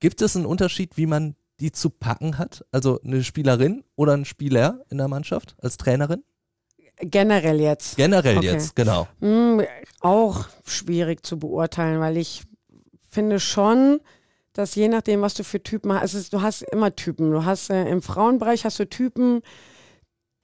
[0.00, 2.64] Gibt es einen Unterschied, wie man die zu packen hat?
[2.72, 6.22] Also eine Spielerin oder ein Spieler in der Mannschaft als Trainerin?
[6.98, 7.96] Generell jetzt.
[7.96, 8.46] Generell Okay.
[8.46, 9.06] jetzt, genau.
[9.20, 9.62] Hm,
[10.00, 12.42] auch schwierig zu beurteilen, weil ich
[13.10, 14.00] finde schon,
[14.52, 17.30] dass je nachdem, was du für Typen hast, ist, du hast immer Typen.
[17.30, 19.42] Du hast äh, im Frauenbereich hast du Typen,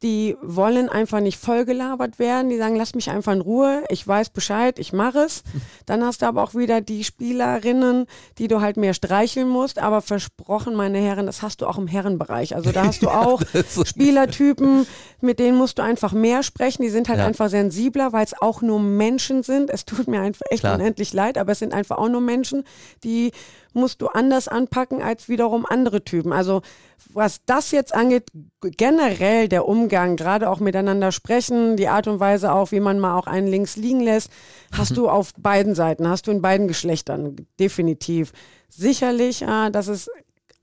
[0.02, 2.48] die wollen einfach nicht vollgelabert werden.
[2.48, 3.84] Die sagen, lass mich einfach in Ruhe.
[3.88, 5.44] Ich weiß Bescheid, ich mache es.
[5.86, 8.06] Dann hast du aber auch wieder die Spielerinnen,
[8.38, 9.78] die du halt mehr streicheln musst.
[9.78, 12.54] Aber versprochen, meine Herren, das hast du auch im Herrenbereich.
[12.56, 13.42] Also da hast du auch
[13.84, 14.86] Spielertypen,
[15.20, 16.82] mit denen musst du einfach mehr sprechen.
[16.82, 17.26] Die sind halt Ja.
[17.26, 19.70] einfach sensibler, weil es auch nur Menschen sind.
[19.70, 20.74] Es tut mir einfach echt Klar.
[20.74, 22.64] unendlich leid, aber es sind einfach auch nur Menschen,
[23.04, 23.30] die
[23.74, 26.32] musst du anders anpacken als wiederum andere Typen.
[26.32, 26.62] Also
[27.12, 28.28] was das jetzt angeht,
[28.60, 33.18] generell der Umgang, gerade auch miteinander sprechen, die Art und Weise auch, wie man mal
[33.18, 34.30] auch einen links liegen lässt,
[34.72, 38.32] hast du auf beiden Seiten, hast du in beiden Geschlechtern, definitiv.
[38.68, 40.10] Sicherlich, äh, das ist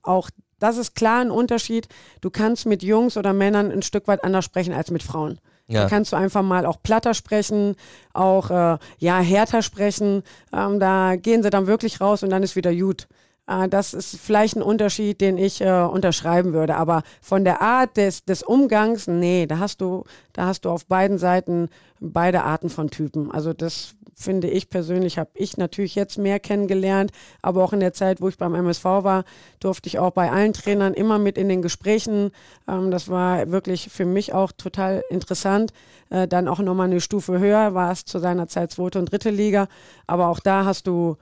[0.01, 0.29] auch,
[0.59, 1.87] das ist klar ein Unterschied.
[2.21, 5.39] Du kannst mit Jungs oder Männern ein Stück weit anders sprechen als mit Frauen.
[5.69, 5.83] Ja.
[5.83, 7.75] Da kannst du einfach mal auch platter sprechen,
[8.13, 10.23] auch äh, ja härter sprechen.
[10.51, 13.07] Ähm, da gehen sie dann wirklich raus und dann ist wieder gut.
[13.49, 16.75] Äh, das ist vielleicht ein Unterschied, den ich äh, unterschreiben würde.
[16.75, 20.85] Aber von der Art des, des Umgangs, nee, da hast du, da hast du auf
[20.85, 23.31] beiden Seiten beide Arten von Typen.
[23.31, 27.11] Also das finde ich persönlich, habe ich natürlich jetzt mehr kennengelernt,
[27.41, 29.23] aber auch in der Zeit, wo ich beim MSV war,
[29.59, 32.31] durfte ich auch bei allen Trainern immer mit in den Gesprächen.
[32.67, 35.71] Ähm, das war wirklich für mich auch total interessant.
[36.09, 39.29] Äh, dann auch nochmal eine Stufe höher, war es zu seiner Zeit zweite und dritte
[39.29, 39.67] Liga.
[40.07, 41.17] Aber auch da hast du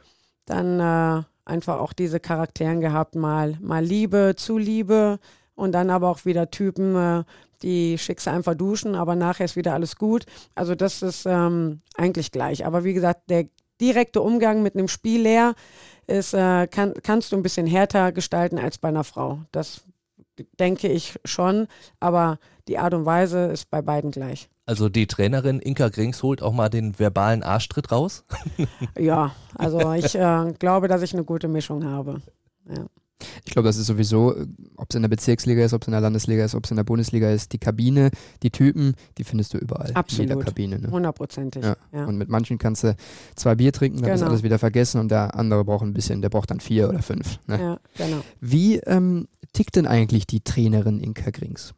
[0.46, 5.20] dann äh, einfach auch diese Charakteren gehabt, mal, mal Liebe zu Liebe
[5.56, 7.24] und dann aber auch wieder Typen, äh,
[7.62, 10.26] die schickst du einfach duschen, aber nachher ist wieder alles gut.
[10.56, 12.66] Also das ist ähm, eigentlich gleich.
[12.66, 13.48] Aber wie gesagt, der
[13.82, 15.56] direkte Umgang mit einem Spieler
[16.08, 19.42] ist, äh, kann, kannst du ein bisschen härter gestalten als bei einer Frau.
[19.52, 19.84] Das
[20.60, 21.68] denke ich schon,
[22.00, 24.50] aber die Art und Weise ist bei beiden gleich.
[24.66, 28.26] Also die Trainerin Inka Grings holt auch mal den verbalen Arschtritt raus.
[28.98, 32.22] Ja, also ich äh, glaube, dass ich eine gute Mischung habe.
[32.70, 32.86] Ja.
[33.46, 34.46] Ich glaube, das ist sowieso, äh,
[34.76, 36.78] ob es in der Bezirksliga ist, ob es in der Landesliga ist, ob es in
[36.78, 38.12] der Bundesliga ist, die Kabine,
[38.44, 39.92] die Typen, die findest du überall.
[39.94, 40.30] Absolut.
[40.30, 40.80] In jeder Kabine.
[40.80, 40.92] Ne?
[40.92, 41.64] Hundertprozentig.
[41.64, 41.76] Ja.
[41.92, 42.06] Ja.
[42.06, 42.96] Und mit manchen kannst du
[43.36, 44.32] zwei Bier trinken, dann ist Genau.
[44.32, 47.40] alles wieder vergessen und der andere braucht ein bisschen, der braucht dann vier oder fünf.
[47.48, 47.60] Ne?
[47.60, 48.22] ja, genau.
[48.40, 51.74] Wie ähm, tickt denn eigentlich die Trainerin Inka Grings?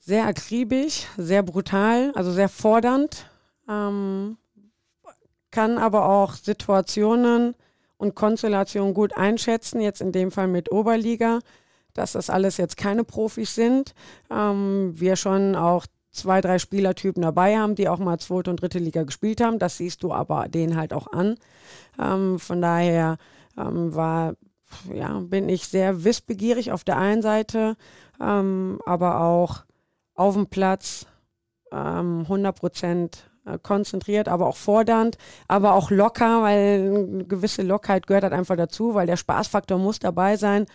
[0.00, 3.26] Sehr akribisch, sehr brutal, also sehr fordernd,
[3.68, 4.36] ähm,
[5.50, 7.54] kann aber auch Situationen
[7.98, 11.40] und Konstellationen gut einschätzen, jetzt in dem Fall mit Oberliga,
[11.92, 13.94] dass das alles jetzt keine Profis sind.
[14.30, 18.78] Ähm, wir schon auch zwei, drei Spielertypen dabei haben, die auch mal zweite und dritte
[18.78, 19.58] Liga gespielt haben.
[19.58, 21.36] Das siehst du aber denen halt auch an.
[22.00, 23.18] Ähm, von daher
[23.56, 24.34] ähm, war
[24.92, 27.76] ja, bin ich sehr wissbegierig auf der einen Seite,
[28.20, 29.64] ähm, aber auch
[30.14, 31.06] auf dem Platz
[31.72, 33.27] ähm, 100 Prozent äh,
[33.62, 38.94] konzentriert, aber auch fordernd, aber auch locker, weil eine gewisse Lockheit gehört halt einfach dazu,
[38.94, 40.66] weil der Spaßfaktor muss dabei sein,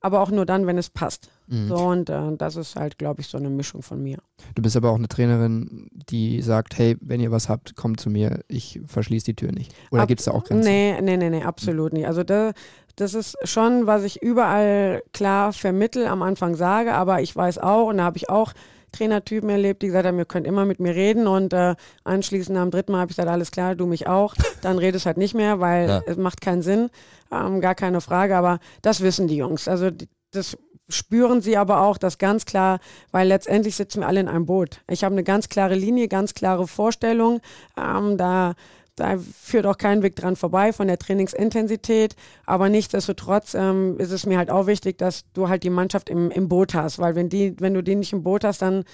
[0.00, 1.30] aber auch nur dann, wenn es passt.
[1.46, 1.68] Mhm.
[1.68, 4.18] So, und äh, das ist halt, glaube ich, so eine Mischung von mir.
[4.54, 8.10] Du bist aber auch eine Trainerin, die sagt, hey, wenn ihr was habt, kommt zu
[8.10, 9.72] mir, ich verschließe die Tür nicht.
[9.90, 10.68] Oder gibt es da auch Grenzen?
[10.68, 12.06] Nee, nee, nee, nee, absolut nicht.
[12.06, 12.52] Also da,
[12.96, 17.86] das ist schon, was ich überall klar vermittel, am Anfang sage, aber ich weiß auch,
[17.86, 18.52] und da habe ich auch
[18.92, 21.74] Trainertypen erlebt, die gesagt haben, ihr könnt immer mit mir reden und äh,
[22.04, 24.34] anschließend am dritten Mal habe ich gesagt, alles klar, du mich auch.
[24.62, 26.02] Dann redest halt nicht mehr, weil ja.
[26.06, 26.90] es macht keinen Sinn,
[27.30, 29.68] ähm, gar keine Frage, aber das wissen die Jungs.
[29.68, 29.90] Also
[30.30, 30.56] das
[30.88, 32.78] spüren sie aber auch, das ganz klar,
[33.10, 34.82] weil letztendlich sitzen wir alle in einem Boot.
[34.88, 37.40] Ich habe eine ganz klare Linie, ganz klare Vorstellung.
[37.76, 38.54] Ähm, da
[38.96, 42.14] da führt auch kein Weg dran vorbei von der Trainingsintensität.
[42.44, 46.30] Aber nichtsdestotrotz ähm, ist es mir halt auch wichtig, dass du halt die Mannschaft im,
[46.30, 46.98] im Boot hast.
[46.98, 48.84] Weil wenn, die, wenn du die nicht im Boot hast, dann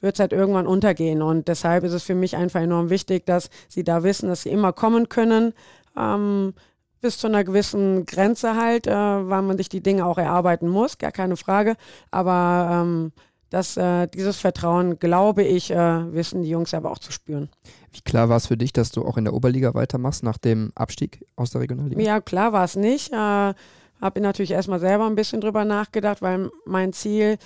[0.00, 1.22] wird es halt irgendwann untergehen.
[1.22, 4.50] Und deshalb ist es für mich einfach enorm wichtig, dass sie da wissen, dass sie
[4.50, 5.52] immer kommen können.
[5.96, 6.54] Ähm,
[7.02, 10.98] bis zu einer gewissen Grenze halt, äh, weil man sich die Dinge auch erarbeiten muss,
[10.98, 11.76] gar keine Frage.
[12.10, 13.12] Aber ähm,
[13.50, 17.50] dass äh, dieses Vertrauen, glaube ich, äh, wissen die Jungs aber auch zu spüren.
[17.92, 20.72] Wie klar war es für dich, dass du auch in der Oberliga weitermachst nach dem
[20.74, 22.00] Abstieg aus der Regionalliga?
[22.00, 23.12] Ja, klar war es nicht.
[23.12, 27.38] Äh, Habe natürlich erstmal selber ein bisschen drüber nachgedacht, weil mein Ziel,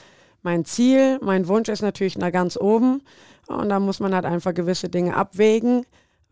[0.43, 3.03] mein Ziel, mein Wunsch ist natürlich nach ganz oben.
[3.49, 5.85] Und da muss man halt einfach gewisse Dinge abwägen.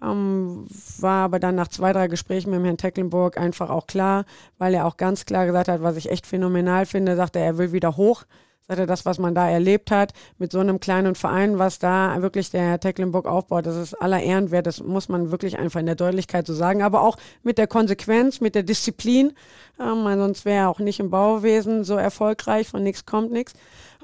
[0.03, 0.67] Ähm,
[0.99, 4.25] war aber dann nach zwei, drei Gesprächen mit dem Herrn Tecklenburg einfach auch klar,
[4.59, 7.59] weil er auch ganz klar gesagt hat, was ich echt phänomenal finde, sagte er, er
[7.59, 8.25] will wieder hoch
[8.67, 12.51] sagte, das, was man da erlebt hat, mit so einem kleinen Verein, was da wirklich
[12.51, 15.97] der Tecklenburg aufbaut, das ist aller Ehren wert, das muss man wirklich einfach in der
[15.97, 19.33] Deutlichkeit so sagen, aber auch mit der Konsequenz, mit der Disziplin,
[19.79, 23.53] ähm, sonst wäre er auch nicht im Bauwesen so erfolgreich, von nichts kommt nichts,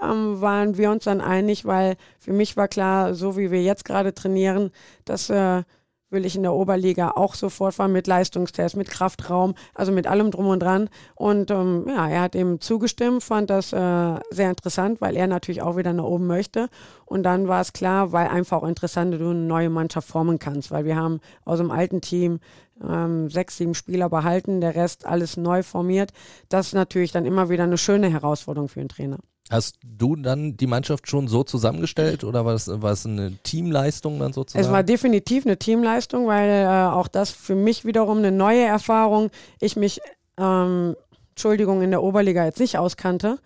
[0.02, 3.86] ähm, waren wir uns dann einig, weil für mich war klar, so wie wir jetzt
[3.86, 4.72] gerade trainieren,
[5.06, 5.62] dass äh,
[6.11, 10.30] will ich in der Oberliga auch sofort fahren mit Leistungstest, mit Kraftraum, also mit allem
[10.30, 10.88] drum und dran.
[11.14, 15.62] Und ähm, ja, er hat eben zugestimmt, fand das äh, sehr interessant, weil er natürlich
[15.62, 16.68] auch wieder nach oben möchte.
[17.04, 20.70] Und dann war es klar, weil einfach auch interessant, du eine neue Mannschaft formen kannst,
[20.70, 22.40] weil wir haben aus dem alten Team
[22.86, 26.12] ähm, sechs, sieben Spieler behalten, der Rest alles neu formiert.
[26.48, 29.18] Das ist natürlich dann immer wieder eine schöne Herausforderung für einen Trainer.
[29.51, 34.20] Hast du dann die Mannschaft schon so zusammengestellt oder war es, war es eine Teamleistung
[34.20, 34.64] dann sozusagen?
[34.64, 39.30] Es war definitiv eine Teamleistung, weil äh, auch das für mich wiederum eine neue Erfahrung.
[39.59, 40.01] Ich mich,
[40.38, 40.94] ähm,
[41.30, 43.38] Entschuldigung, in der Oberliga jetzt nicht auskannte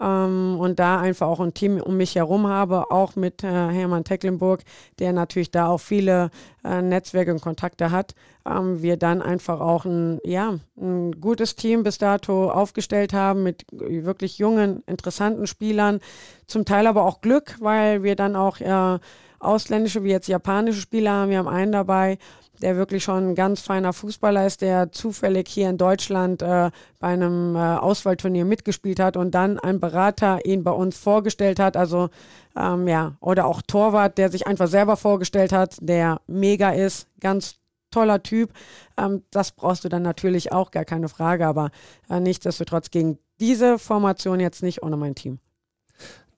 [0.00, 4.04] ähm, und da einfach auch ein Team um mich herum habe, auch mit äh, Hermann
[4.04, 4.62] Tecklenburg,
[4.98, 6.30] der natürlich da auch viele
[6.64, 8.14] äh, Netzwerke und Kontakte hat,
[8.46, 13.66] ähm, wir dann einfach auch ein, ja, ein gutes Team bis dato aufgestellt haben mit
[13.70, 16.00] wirklich jungen, interessanten Spielern,
[16.46, 18.98] zum Teil aber auch Glück, weil wir dann auch äh,
[19.38, 21.30] ausländische wie jetzt japanische Spieler haben.
[21.30, 22.18] Wir haben einen dabei,
[22.62, 27.08] der wirklich schon ein ganz feiner Fußballer ist, der zufällig hier in Deutschland äh, bei
[27.08, 31.76] einem äh, Auswahlturnier mitgespielt hat und dann ein Berater ihn bei uns vorgestellt hat.
[31.76, 32.10] Also
[32.56, 37.56] ähm, ja, oder auch Torwart, der sich einfach selber vorgestellt hat, der mega ist, ganz
[37.90, 38.52] toller Typ.
[38.96, 41.70] Ähm, das brauchst du dann natürlich auch, gar keine Frage, aber
[42.08, 45.38] äh, nichtsdestotrotz gegen diese Formation jetzt nicht ohne mein Team.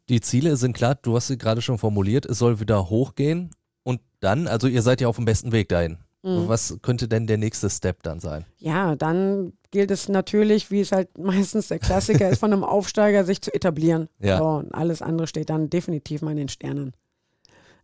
[0.08, 3.50] Die Ziele sind klar, du hast sie gerade schon formuliert, es soll wieder hochgehen
[3.82, 5.98] und dann, also ihr seid ja auf dem besten Weg dahin.
[6.22, 6.48] Mhm.
[6.48, 8.44] Was könnte denn der nächste Step dann sein?
[8.58, 13.24] Ja, dann gilt es natürlich, wie es halt meistens der Klassiker ist, von einem Aufsteiger
[13.24, 14.08] sich zu etablieren.
[14.20, 14.38] Ja.
[14.38, 16.92] So, und alles andere steht dann definitiv mal in den Sternen.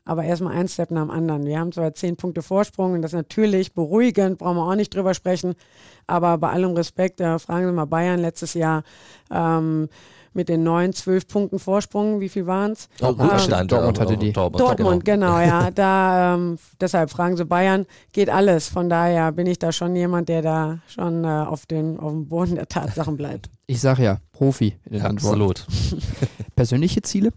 [0.05, 1.45] Aber erstmal ein Step nach dem anderen.
[1.45, 4.95] Wir haben zwar zehn Punkte Vorsprung und das ist natürlich beruhigend, brauchen wir auch nicht
[4.95, 5.55] drüber sprechen.
[6.07, 8.85] Aber bei allem Respekt, äh, fragen Sie mal Bayern letztes Jahr.
[9.31, 9.91] Ähm,
[10.33, 12.21] mit den neun, zwölf Punkten Vorsprung.
[12.21, 12.89] Wie viel waren es?
[13.01, 14.33] Oh, ähm, Dortmund hatte die.
[14.33, 15.39] Dortmund, Dortmund genau.
[15.39, 15.71] genau, ja.
[15.79, 18.69] Da, ähm, deshalb fragen Sie Bayern, geht alles.
[18.69, 22.29] Von daher bin ich da schon jemand, der da schon äh, auf, den, auf dem
[22.29, 23.51] Boden der Tatsachen bleibt.
[23.67, 25.67] Ich sage ja, Profi in den ja, Absolut.
[26.57, 27.33] Persönliche Ziele?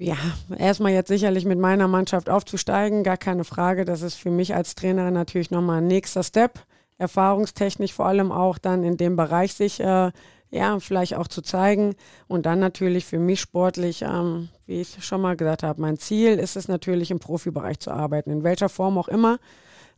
[0.00, 0.16] Ja,
[0.56, 3.84] erstmal jetzt sicherlich mit meiner Mannschaft aufzusteigen, gar keine Frage.
[3.84, 6.60] Das ist für mich als Trainerin natürlich nochmal ein nächster Step.
[6.98, 10.10] Erfahrungstechnisch vor allem auch dann in dem Bereich sich äh,
[10.50, 11.94] ja, vielleicht auch zu zeigen.
[12.26, 16.38] Und dann natürlich für mich sportlich, ähm, wie ich schon mal gesagt habe, mein Ziel
[16.38, 19.38] ist es natürlich im Profibereich zu arbeiten, in welcher Form auch immer.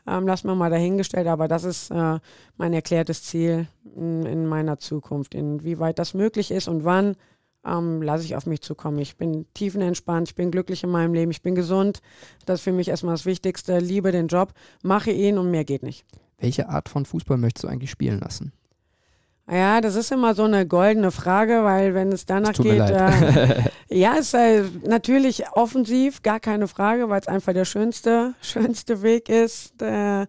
[0.07, 2.19] Ähm, lassen wir mal dahingestellt, aber das ist äh,
[2.57, 5.35] mein erklärtes Ziel in, in, meiner Zukunft.
[5.35, 7.17] Inwieweit das möglich ist und wann,
[7.65, 8.99] ähm, lasse ich auf mich zukommen.
[8.99, 12.01] Ich bin tiefenentspannt, ich bin glücklich in meinem Leben, ich bin gesund.
[12.47, 13.79] Das ist für mich erstmal das Wichtigste.
[13.79, 16.07] Liebe den Job, mache ihn und mehr geht nicht.
[16.39, 18.53] Welche Art von Fußball möchtest du eigentlich spielen lassen?
[19.51, 24.15] Ja, das ist immer so eine goldene Frage, weil wenn es danach geht, äh, ja,
[24.15, 29.81] ist äh, natürlich offensiv, gar keine Frage, weil es einfach der schönste, schönste Weg ist,
[29.81, 30.29] der,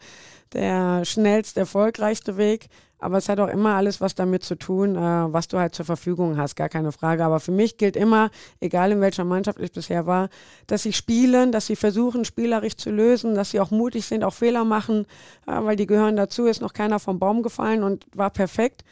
[0.53, 2.67] der schnellst erfolgreichste Weg.
[2.97, 5.85] Aber es hat auch immer alles was damit zu tun, äh, was du halt zur
[5.85, 7.23] Verfügung hast, gar keine Frage.
[7.23, 10.29] Aber für mich gilt immer, egal in welcher Mannschaft ich bisher war,
[10.65, 14.33] dass sie spielen, dass sie versuchen, spielerisch zu lösen, dass sie auch mutig sind, auch
[14.33, 15.05] Fehler machen,
[15.45, 18.83] äh, weil die gehören dazu, ist noch keiner vom Baum gefallen und war perfekt.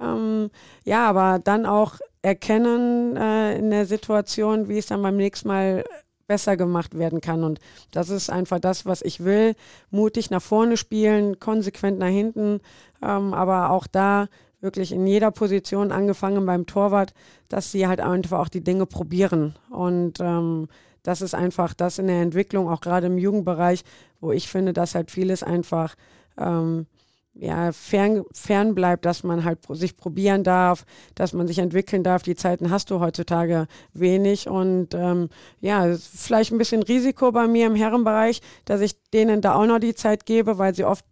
[0.00, 0.50] Ähm,
[0.84, 5.84] ja, aber dann auch erkennen äh, in der Situation, wie es dann beim nächsten Mal
[6.26, 7.44] besser gemacht werden kann.
[7.44, 9.54] Und das ist einfach das, was ich will.
[9.90, 12.60] Mutig nach vorne spielen, konsequent nach hinten,
[13.02, 14.28] ähm, aber auch da
[14.60, 17.12] wirklich in jeder Position, angefangen beim Torwart,
[17.48, 19.54] dass sie halt einfach auch die Dinge probieren.
[19.68, 20.68] Und ähm,
[21.02, 23.84] das ist einfach das in der Entwicklung, auch gerade im Jugendbereich,
[24.20, 25.94] wo ich finde, dass halt vieles einfach
[26.38, 26.86] ähm,
[27.34, 32.22] ja, fern, fern bleibt, dass man halt sich probieren darf, dass man sich entwickeln darf.
[32.22, 35.28] Die Zeiten hast du heutzutage wenig und ähm,
[35.60, 39.80] ja, vielleicht ein bisschen Risiko bei mir im Herrenbereich, dass ich denen da auch noch
[39.80, 41.04] die Zeit gebe, weil sie oft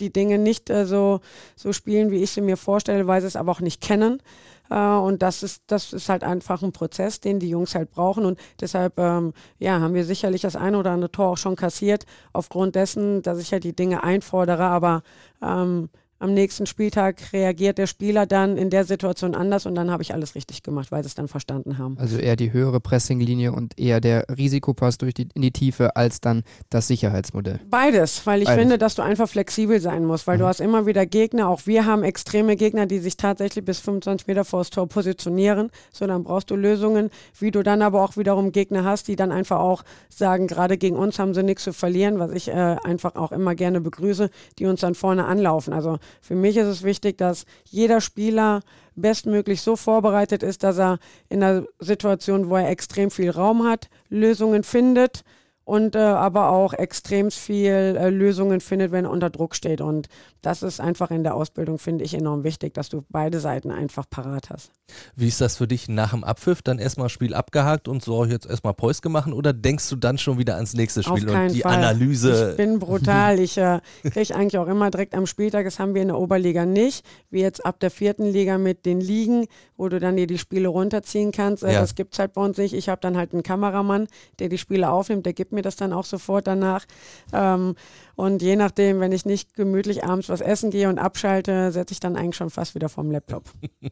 [0.00, 1.20] die Dinge nicht äh, so,
[1.56, 4.22] so spielen, wie ich sie mir vorstelle, weil sie es aber auch nicht kennen.
[4.70, 8.24] Äh, und das ist, das ist halt einfach ein Prozess, den die Jungs halt brauchen.
[8.24, 12.06] Und deshalb, ähm, ja, haben wir sicherlich das eine oder andere Tor auch schon kassiert,
[12.32, 14.64] aufgrund dessen, dass ich halt die Dinge einfordere.
[14.64, 15.02] Aber
[15.42, 15.88] ähm,
[16.18, 20.14] am nächsten Spieltag reagiert der Spieler dann in der Situation anders und dann habe ich
[20.14, 21.96] alles richtig gemacht, weil sie es dann verstanden haben.
[21.98, 26.20] Also eher die höhere Pressinglinie und eher der Risikopass durch die, in die Tiefe als
[26.20, 27.60] dann das Sicherheitsmodell.
[27.68, 28.60] Beides, weil ich Beides.
[28.62, 30.40] finde, dass du einfach flexibel sein musst, weil Mhm.
[30.40, 34.26] du hast immer wieder Gegner, auch wir haben extreme Gegner, die sich tatsächlich bis 25
[34.26, 35.70] Meter vor das Tor positionieren.
[35.92, 39.32] So, dann brauchst du Lösungen, wie du dann aber auch wiederum Gegner hast, die dann
[39.32, 42.52] einfach auch sagen, gerade gegen uns haben sie nichts zu verlieren, was ich äh,
[42.84, 45.72] einfach auch immer gerne begrüße, die uns dann vorne anlaufen.
[45.72, 48.60] Also für mich ist es wichtig, dass jeder Spieler
[48.94, 50.98] bestmöglich so vorbereitet ist, dass er
[51.28, 55.24] in einer Situation, wo er extrem viel Raum hat, Lösungen findet
[55.66, 59.80] und äh, aber auch extrem viel äh, Lösungen findet, wenn er unter Druck steht.
[59.80, 60.08] Und
[60.40, 64.08] das ist einfach in der Ausbildung, finde ich, enorm wichtig, dass du beide Seiten einfach
[64.08, 64.70] parat hast.
[65.16, 66.62] Wie ist das für dich nach dem Abpfiff?
[66.62, 70.38] Dann erstmal Spiel abgehakt und so jetzt erstmal Päuske machen oder denkst du dann schon
[70.38, 71.74] wieder ans nächste Auf Spiel keinen und die Fall.
[71.74, 72.50] Analyse?
[72.52, 73.40] Ich bin brutal.
[73.40, 76.64] Ich äh, kriege eigentlich auch immer direkt am Spieltag, das haben wir in der Oberliga
[76.64, 79.46] nicht, wie jetzt ab der vierten Liga mit den Ligen,
[79.76, 81.64] wo du dann dir die Spiele runterziehen kannst.
[81.64, 81.80] Äh, Ja.
[81.80, 82.72] Das gibt's halt bei uns nicht.
[82.72, 84.06] Ich habe dann halt einen Kameramann,
[84.38, 86.86] der die Spiele aufnimmt, der gibt mir das dann auch sofort danach.
[87.32, 87.74] Ähm,
[88.14, 92.00] und je nachdem, wenn ich nicht gemütlich abends was essen gehe und abschalte, setze ich
[92.00, 93.44] dann eigentlich schon fast wieder vom Laptop.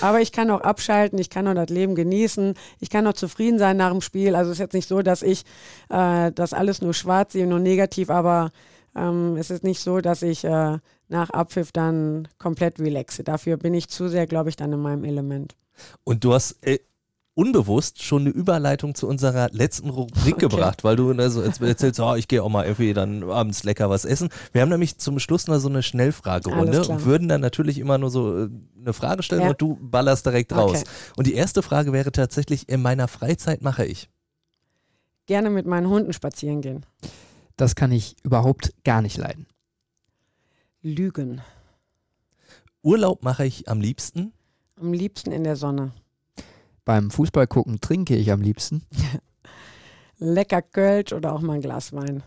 [0.00, 3.58] Aber ich kann auch abschalten, ich kann auch das Leben genießen, ich kann auch zufrieden
[3.58, 4.36] sein nach dem Spiel.
[4.36, 5.44] Also es ist jetzt nicht so, dass ich
[5.88, 8.52] äh, das alles nur schwarz sehe, nur negativ, aber
[8.94, 10.78] ähm, es ist nicht so, dass ich äh,
[11.08, 13.24] nach Abpfiff dann komplett relaxe.
[13.24, 15.56] Dafür bin ich zu sehr, glaube ich, dann in meinem Element.
[16.04, 16.78] Und du hast äh,
[17.34, 22.14] unbewusst schon eine Überleitung zu unserer letzten Rubrik gebracht, weil du also jetzt erzählst, oh,
[22.14, 24.28] ich gehe auch mal irgendwie dann abends lecker was essen.
[24.52, 28.10] Wir haben nämlich zum Schluss noch so eine Schnellfragerunde und würden dann natürlich immer nur
[28.10, 29.50] so äh, eine Frage stellen Ja.
[29.50, 30.80] und du ballerst direkt raus.
[30.80, 30.90] Okay.
[31.16, 34.10] Und die erste Frage wäre tatsächlich, in meiner Freizeit mache ich.
[35.26, 36.84] Gerne mit meinen Hunden spazieren gehen.
[37.56, 39.46] Das kann ich überhaupt gar nicht leiden.
[40.82, 41.40] Lügen.
[42.82, 44.32] Urlaub mache ich am liebsten.
[44.80, 45.92] Am liebsten in der Sonne.
[46.84, 48.82] Beim Fußball gucken trinke ich am liebsten.
[50.18, 52.22] Lecker Kölsch oder auch mal ein Glas Wein.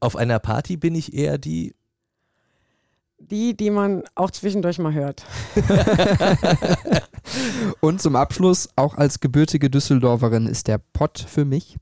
[0.00, 1.74] Auf einer Party bin ich eher die.
[3.18, 5.24] Die, die man auch zwischendurch mal hört.
[7.80, 11.78] Und zum Abschluss, auch als gebürtige Düsseldorferin ist der Pott für mich.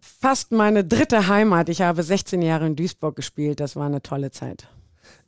[0.00, 1.68] Fast meine dritte Heimat.
[1.68, 3.60] Ich habe 16 Jahre in Duisburg gespielt.
[3.60, 4.68] Das war eine tolle Zeit.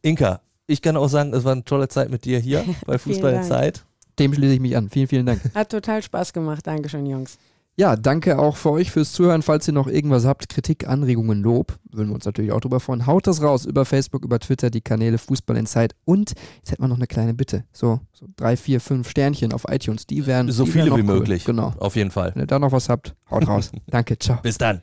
[0.00, 3.32] Inka, ich kann auch sagen, es war eine tolle Zeit mit dir hier bei Fußball
[3.32, 3.48] in Dank.
[3.48, 3.84] Zeit.
[4.18, 4.88] Dem schließe ich mich an.
[4.90, 5.40] Vielen, vielen Dank.
[5.54, 6.66] Hat total Spaß gemacht.
[6.66, 7.38] Dankeschön, Jungs.
[7.76, 9.42] Ja, danke auch für euch fürs Zuhören.
[9.42, 13.06] Falls ihr noch irgendwas habt, Kritik, Anregungen, Lob, würden wir uns natürlich auch drüber freuen.
[13.06, 15.96] Haut das raus über Facebook, über Twitter, die Kanäle Fußball in Zeit.
[16.04, 17.64] Und jetzt hätten wir noch eine kleine Bitte.
[17.72, 20.06] So, so drei, vier, fünf Sternchen auf iTunes.
[20.06, 21.18] Die wären So die viele wären wie cool.
[21.18, 21.44] möglich.
[21.44, 21.72] Genau.
[21.78, 22.30] Auf jeden Fall.
[22.34, 23.72] Wenn ihr da noch was habt, haut raus.
[23.88, 24.38] danke, ciao.
[24.40, 24.82] Bis dann.